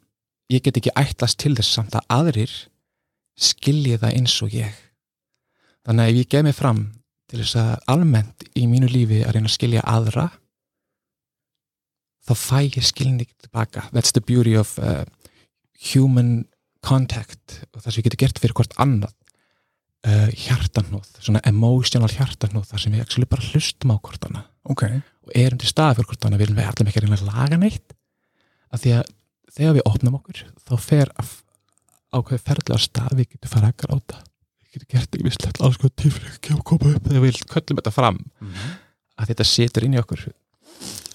ég 0.52 0.64
get 0.64 0.80
ekki 0.80 0.96
ætlast 0.96 1.38
til 1.40 1.54
þess 1.56 1.76
samt 1.76 1.96
að 1.98 2.06
aðrir 2.12 2.54
skilji 3.38 3.98
það 4.00 4.16
eins 4.18 4.36
og 4.44 4.54
ég. 4.56 4.74
Þannig 5.86 6.04
að 6.04 6.10
ef 6.12 6.20
ég 6.20 6.30
gef 6.32 6.44
mig 6.44 6.56
fram 6.56 6.82
til 7.28 7.40
þess 7.42 7.58
að 7.60 7.72
almennt 7.94 8.46
í 8.56 8.66
mínu 8.70 8.88
lífi 8.90 9.22
að 9.22 9.36
reyna 9.36 9.50
að 9.50 9.56
skilja 9.56 9.84
aðra 9.86 10.26
þá 12.28 12.34
fæ 12.36 12.58
ég 12.66 12.84
skilning 12.84 13.30
tilbaka. 13.40 13.86
That's 13.92 14.12
the 14.12 14.24
beauty 14.24 14.56
of 14.58 14.74
uh, 14.80 15.04
human 15.92 16.48
contact 16.84 17.62
og 17.72 17.82
það 17.82 17.90
sem 17.90 18.00
ég 18.00 18.08
geti 18.08 18.22
gert 18.24 18.42
fyrir 18.42 18.56
hvort 18.58 18.76
annað 18.80 19.14
uh, 20.06 20.28
hjartanóð, 20.36 21.10
svona 21.22 21.42
emotional 21.48 22.10
hjartanóð 22.12 22.70
þar 22.70 22.84
sem 22.84 22.94
við 22.94 23.04
actually 23.04 23.28
bara 23.30 23.50
hlustum 23.50 23.94
á 23.94 23.96
hvort 23.96 24.28
annað. 24.28 24.48
Ok, 24.68 24.84
og 25.26 25.36
erum 25.36 25.60
til 25.60 25.70
stað 25.70 25.98
fyrir 25.98 26.10
hvort 26.12 26.26
viljum 26.42 26.58
við 26.58 26.70
allir 26.70 26.90
ekki 26.92 27.04
að 27.04 27.16
að 27.18 27.28
laga 27.28 27.60
neitt. 27.60 27.94
Af 28.68 28.82
því 28.82 28.96
að 28.98 29.12
þegar 29.58 29.76
við 29.78 29.86
opnum 29.88 30.18
okkur 30.18 30.42
þá 30.68 30.74
fer 30.84 31.12
að 31.18 31.36
ákveði 32.14 32.44
ferðlega 32.44 32.82
stað 32.82 33.14
við 33.18 33.30
getum 33.34 33.52
fara 33.52 33.70
að 33.72 33.78
gráta. 33.84 34.18
Við 34.58 34.76
getum 34.76 34.90
gert 34.94 35.16
ekki 35.16 35.28
vislegt 35.28 35.62
alls 35.64 35.78
hvað 35.80 35.94
tífri 36.02 36.34
ekki 36.34 36.54
að 36.54 36.66
koma 36.68 36.92
upp 36.92 37.08
þegar 37.08 37.24
við 37.24 37.40
köllum 37.54 37.80
þetta 37.80 37.94
fram. 37.94 38.20
Að 39.18 39.32
þetta 39.32 39.48
setur 39.48 39.86
inn 39.86 39.96
í 39.96 40.02
okkur. 40.02 40.28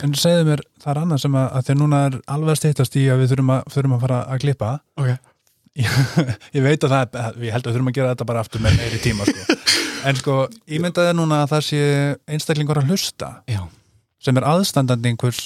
En 0.03 0.15
segðu 0.19 0.47
mér 0.49 0.63
það 0.81 0.91
er 0.91 1.01
annað 1.03 1.21
sem 1.23 1.35
að, 1.39 1.45
að 1.55 1.67
þegar 1.67 1.79
núna 1.79 1.99
er 2.07 2.17
alveg 2.35 2.51
að 2.51 2.59
stýttast 2.59 2.97
í 2.99 3.03
að 3.07 3.21
við 3.21 3.33
þurfum 3.33 3.53
að, 3.55 3.69
þurfum 3.75 3.95
að 3.95 4.03
fara 4.03 4.17
að 4.33 4.41
klippa. 4.43 4.71
Okay. 4.99 5.19
Ég 5.73 6.61
veit 6.61 6.85
að 6.85 6.93
það, 6.93 7.39
við 7.41 7.53
heldum 7.55 7.71
að 7.71 7.75
þurfum 7.75 7.89
að 7.89 7.97
gera 7.97 8.11
þetta 8.13 8.27
bara 8.29 8.43
aftur 8.43 8.61
með 8.61 8.77
meiri 8.77 8.99
tíma 9.01 9.25
sko. 9.25 9.57
en 10.07 10.19
sko, 10.19 10.35
ímyndaði 10.69 11.15
núna 11.17 11.41
að 11.43 11.55
það 11.55 11.65
sé 11.69 11.81
einstaklingur 12.29 12.81
að 12.83 12.93
hlusta 12.93 13.31
Já, 13.49 13.63
sem 14.21 14.37
er 14.37 14.47
aðstandandi 14.51 15.13
einhvers 15.13 15.41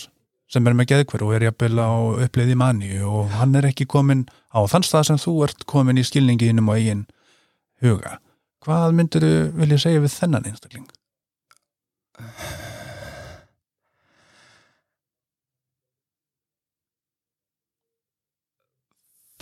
sem 0.51 0.67
er 0.67 0.75
með 0.75 0.91
geðhver 0.91 1.23
og 1.23 1.33
er 1.35 1.47
jafnvel 1.47 1.79
á 1.79 1.91
upplið 2.27 2.53
í 2.53 2.59
manni 2.59 3.01
og 3.03 3.31
hann 3.39 3.55
er 3.59 3.69
ekki 3.71 3.87
komin 3.87 4.25
á 4.51 4.63
þann 4.67 4.87
stað 4.87 5.09
sem 5.09 5.23
þú 5.23 5.39
ert 5.47 5.67
komin 5.67 5.99
í 5.99 6.05
skilninginum 6.07 6.71
og 6.71 6.79
eigin 6.79 7.03
huga 7.83 8.17
hvað 8.67 8.95
myndir 8.99 9.27
þú 9.27 9.33
vilja 9.59 9.83
segja 9.85 10.03
við 10.03 10.15
þennan 10.19 10.47
einstakling? 10.51 10.87
það 12.17 12.66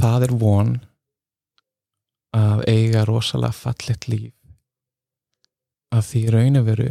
er 0.03 0.33
von 0.39 0.75
að 2.35 2.63
eiga 2.67 3.05
rosalega 3.07 3.55
fallet 3.55 4.07
líf 4.11 4.33
að 5.95 6.07
því 6.09 6.21
í 6.21 6.31
raun 6.35 6.59
og 6.59 6.65
veru 6.67 6.89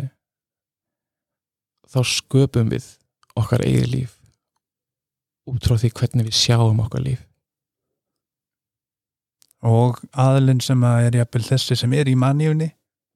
þá 1.93 2.01
sköpum 2.11 2.73
við 2.73 2.87
okkar 3.39 3.65
eigið 3.67 3.91
líf 3.93 4.17
út 5.51 5.67
frá 5.69 5.77
því 5.77 5.91
hvernig 5.99 6.29
við 6.31 6.39
sjáum 6.39 6.81
okkar 6.85 7.05
líf 7.05 7.27
og 9.65 10.01
aðlinn 10.11 10.63
sem 10.65 10.81
að 10.85 11.09
er 11.09 11.21
jafnvel 11.21 11.45
þessi 11.47 11.77
sem 11.81 11.93
er 11.97 12.09
í 12.09 12.17
manniunni 12.17 12.73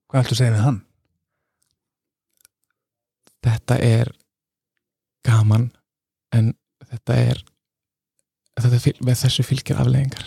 hvað 0.08 0.22
ættu 0.22 0.36
að 0.36 0.40
segja 0.42 0.54
við 0.56 0.64
hann? 0.66 0.80
þetta 3.44 3.78
er 3.84 4.12
gaman 5.26 5.70
en 6.34 6.52
þetta 6.88 7.20
er 7.32 7.44
þetta 8.64 9.06
með 9.06 9.20
þessu 9.22 9.46
fylgir 9.46 9.80
afleðingar 9.82 10.26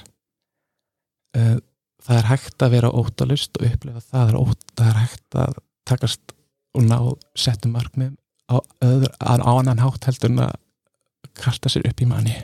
uh, 1.37 1.57
það 2.01 2.17
er 2.17 2.29
hægt 2.31 2.65
að 2.65 2.73
vera 2.77 2.93
óttalust 3.01 3.59
og 3.59 3.67
upplifa 3.67 4.03
það 4.07 4.33
er, 4.33 4.55
það 4.79 4.87
er 4.91 4.99
hægt 5.01 5.39
að 5.43 5.59
takast 5.89 6.35
og 6.77 6.87
ná 6.87 6.97
settum 7.35 7.75
markmið 7.75 8.15
á, 8.51 8.55
á 8.59 9.51
annan 9.51 9.81
hátt 9.81 10.07
heldur 10.07 10.31
en 10.31 10.43
að 10.47 10.57
kasta 11.37 11.71
sér 11.71 11.87
upp 11.89 12.01
í 12.01 12.07
manni. 12.09 12.35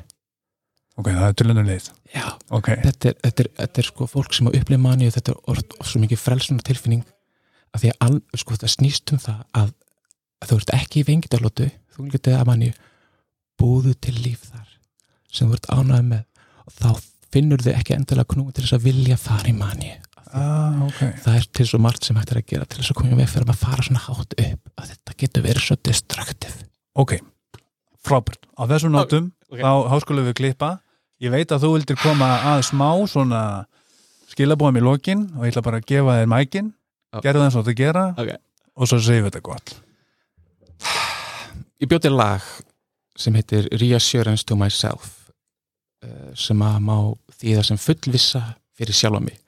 Ok, 0.97 1.11
það 1.11 1.27
er 1.27 1.35
tullunar 1.37 1.67
leið. 1.67 1.89
Já. 2.13 2.25
ok, 2.49 2.71
þetta, 2.85 3.11
er, 3.11 3.17
þetta, 3.25 3.43
er, 3.43 3.49
þetta 3.59 3.81
er 3.81 3.87
sko 3.89 4.07
fólk 4.09 4.33
sem 4.33 4.49
á 4.49 4.51
upplifa 4.51 4.81
manni 4.81 5.09
og 5.09 5.15
þetta 5.17 5.33
er 5.33 5.51
orð, 5.53 5.75
og 5.77 5.89
svo 5.89 6.01
mikið 6.01 6.21
frelsunar 6.23 6.65
tilfinning 6.65 7.03
að 7.75 7.83
því 7.83 7.91
að 8.07 8.17
sko, 8.41 8.57
það 8.63 8.73
snýst 8.73 9.13
um 9.13 9.21
það 9.21 9.43
að, 9.61 9.73
að 10.41 10.51
þú 10.51 10.59
ert 10.61 10.73
ekki 10.79 11.01
í 11.01 11.07
vengidalótu 11.07 11.69
þú 11.93 12.07
getið 12.15 12.39
að 12.39 12.49
manni 12.49 12.71
búðu 13.59 13.93
til 14.01 14.15
líf 14.17 14.47
þar 14.47 14.76
sem 15.37 15.51
þú 15.51 15.59
ert 15.59 15.71
ánægð 15.73 16.09
með 16.11 16.25
og 16.67 16.75
þá 16.77 16.89
finnur 17.33 17.63
þið 17.63 17.79
ekki 17.79 17.95
endilega 17.97 18.33
knúin 18.33 18.53
til 18.55 18.65
þess 18.65 18.77
að 18.77 18.87
vilja 18.87 19.17
fara 19.21 19.51
í 19.51 19.55
manni 19.55 19.93
ah, 20.33 20.83
ok. 20.87 21.01
Það 21.23 21.39
er 21.39 21.47
til 21.59 21.67
svo 21.69 21.79
margt 21.81 22.07
sem 22.07 22.17
hægt 22.19 22.33
er 22.33 22.41
að 22.41 22.49
gera 22.51 22.67
til 22.67 22.81
þess 22.81 22.93
að 22.93 22.99
koma 23.01 23.19
við 23.19 23.31
fyrir 23.31 23.53
að 23.53 23.61
fara 23.61 23.85
svona 23.85 24.03
hátt 24.07 24.35
upp 24.43 24.71
að 24.81 24.91
þetta 24.93 25.17
getur 25.23 25.45
verið 25.45 25.67
svo 25.67 25.77
destruktiv 25.87 26.57
ok, 26.97 27.17
frábært. 28.05 28.47
Á 28.57 28.63
þessum 28.69 28.93
nótum, 28.95 29.31
ok. 29.51 29.61
þá 29.61 29.71
háskulum 29.93 30.27
við 30.27 30.37
klippa. 30.41 30.71
Ég 31.21 31.33
veit 31.33 31.51
að 31.53 31.65
þú 31.65 31.73
vildir 31.75 31.99
koma 32.01 32.29
að 32.53 32.63
smá 32.69 32.89
svona 33.09 33.41
skilabóðum 34.31 34.79
í 34.81 34.85
lokin 34.85 35.25
og 35.37 35.45
ég 35.45 35.53
ætla 35.53 35.65
bara 35.65 35.81
að 35.81 35.89
gefa 35.89 36.17
þér 36.19 36.31
mækin. 36.33 36.71
Já. 37.13 37.21
gerðu 37.23 37.39
það 37.39 37.47
eins 37.47 37.57
og 37.57 37.65
þetta 37.65 37.79
gera 37.79 38.05
Ok. 38.19 38.31
og 38.75 38.89
svo 38.89 38.99
segjum 38.99 39.25
við 39.25 39.31
þetta 39.31 39.45
gott. 39.45 39.75
Ég 41.77 41.89
bjóti 41.89 42.11
lag 42.11 42.43
sem 43.17 43.37
heitir 43.37 43.69
Reassurance 43.79 44.45
to 44.45 44.57
Myself 44.59 45.16
sem 46.37 46.61
að 46.61 46.79
má 46.85 46.97
þýða 47.39 47.63
sem 47.67 47.79
fullvissa 47.81 48.43
fyrir 48.77 48.97
sjálfa 48.97 49.23
mig. 49.23 49.39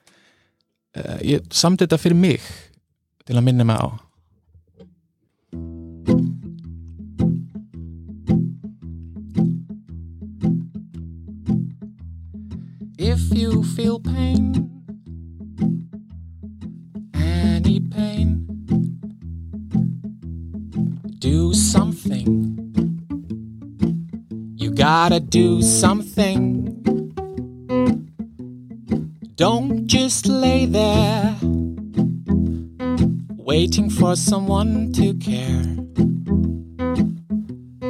Eh, 0.94 1.18
ég 1.36 1.50
samt 1.54 1.82
þetta 1.82 1.98
fyrir 2.00 2.18
mig 2.18 2.46
til 3.26 3.36
að 3.38 3.44
minna 3.46 3.64
mig 3.64 3.78
á. 3.78 3.88
If 12.98 13.30
you 13.32 13.62
feel 13.76 14.00
pain, 14.00 14.19
gotta 25.10 25.24
do 25.24 25.60
something. 25.60 26.70
Don't 29.34 29.88
just 29.88 30.28
lay 30.28 30.66
there 30.66 31.36
waiting 33.36 33.90
for 33.90 34.14
someone 34.14 34.92
to 34.92 35.12
care. 35.14 35.64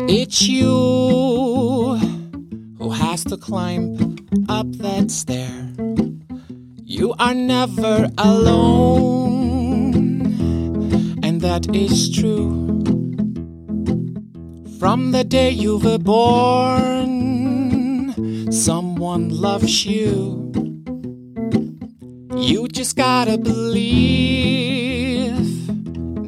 It's 0.09 0.48
you 0.48 1.98
who 2.78 2.90
has 2.90 3.22
to 3.24 3.37
climb 3.37 4.16
up 4.48 4.72
that 4.78 5.11
stair. 5.11 5.74
You 6.85 7.12
are 7.18 7.35
never 7.35 8.09
alone, 8.16 10.22
and 11.22 11.42
that 11.42 11.76
is 11.76 12.11
true. 12.11 12.69
From 14.80 15.12
the 15.12 15.22
day 15.24 15.50
you 15.50 15.76
were 15.76 15.98
born, 15.98 16.40
someone 18.50 19.28
loves 19.28 19.84
you. 19.84 20.50
You 22.34 22.66
just 22.66 22.96
gotta 22.96 23.36
believe 23.36 24.88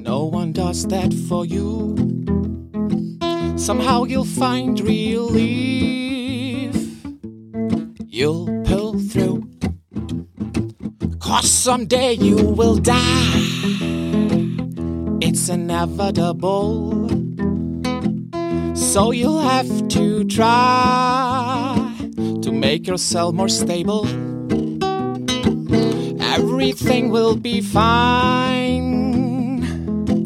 no 0.04 0.24
one 0.24 0.52
does 0.52 0.86
that 0.88 1.14
for 1.14 1.46
you. 1.46 1.96
Somehow 3.56 4.04
you'll 4.04 4.26
find 4.26 4.78
relief. 4.80 6.76
You'll 8.06 8.62
pull 8.64 8.98
through. 8.98 9.48
Cause 11.20 11.50
someday 11.50 12.12
you 12.12 12.36
will 12.36 12.76
die. 12.76 13.32
It's 15.22 15.48
inevitable. 15.48 17.21
So 18.92 19.11
you'll 19.11 19.40
have 19.40 19.88
to 19.88 20.22
try 20.24 21.74
to 22.42 22.52
make 22.52 22.87
yourself 22.87 23.35
more 23.35 23.48
stable. 23.48 24.07
Everything 26.20 27.09
will 27.09 27.35
be 27.35 27.62
fine. 27.62 28.85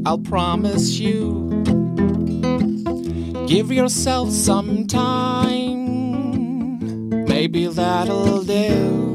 I'll 0.04 0.18
promise 0.18 0.98
you. 0.98 1.62
Give 3.46 3.70
yourself 3.70 4.32
some 4.32 4.88
time. 4.88 5.78
Maybe 7.24 7.68
that'll 7.68 8.42
do. 8.42 9.14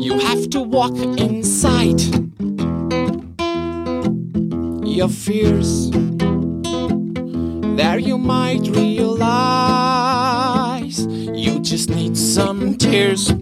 You 0.00 0.18
have 0.18 0.50
to 0.50 0.60
walk 0.60 0.96
inside 1.20 2.00
your 4.84 5.08
fears. 5.08 5.92
You 7.98 8.18
might 8.18 8.68
realize 8.68 9.86
you 11.06 11.60
just 11.60 11.88
need 11.90 12.16
some 12.16 12.76
tears. 12.76 13.32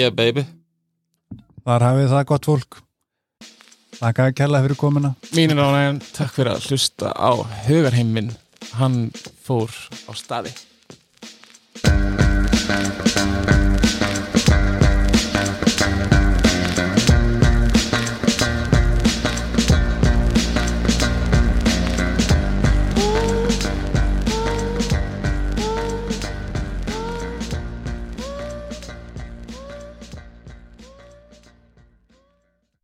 Yeah, 0.00 0.08
baby 0.14 0.46
Þar 1.66 1.82
hafið 1.84 2.06
það 2.14 2.22
gott 2.30 2.46
fólk 2.48 2.76
Takk 4.00 4.22
að 4.24 4.30
kella 4.38 4.62
fyrir 4.64 4.78
komuna. 4.80 5.10
Mínir 5.36 5.60
ánægjan, 5.60 6.00
takk 6.16 6.32
fyrir 6.38 6.54
að 6.54 6.70
hlusta 6.70 7.12
á 7.12 7.36
hugarheiminn. 7.66 8.32
Hann 8.80 9.10
fór 9.44 9.68
á 10.08 10.12
staði 10.16 10.56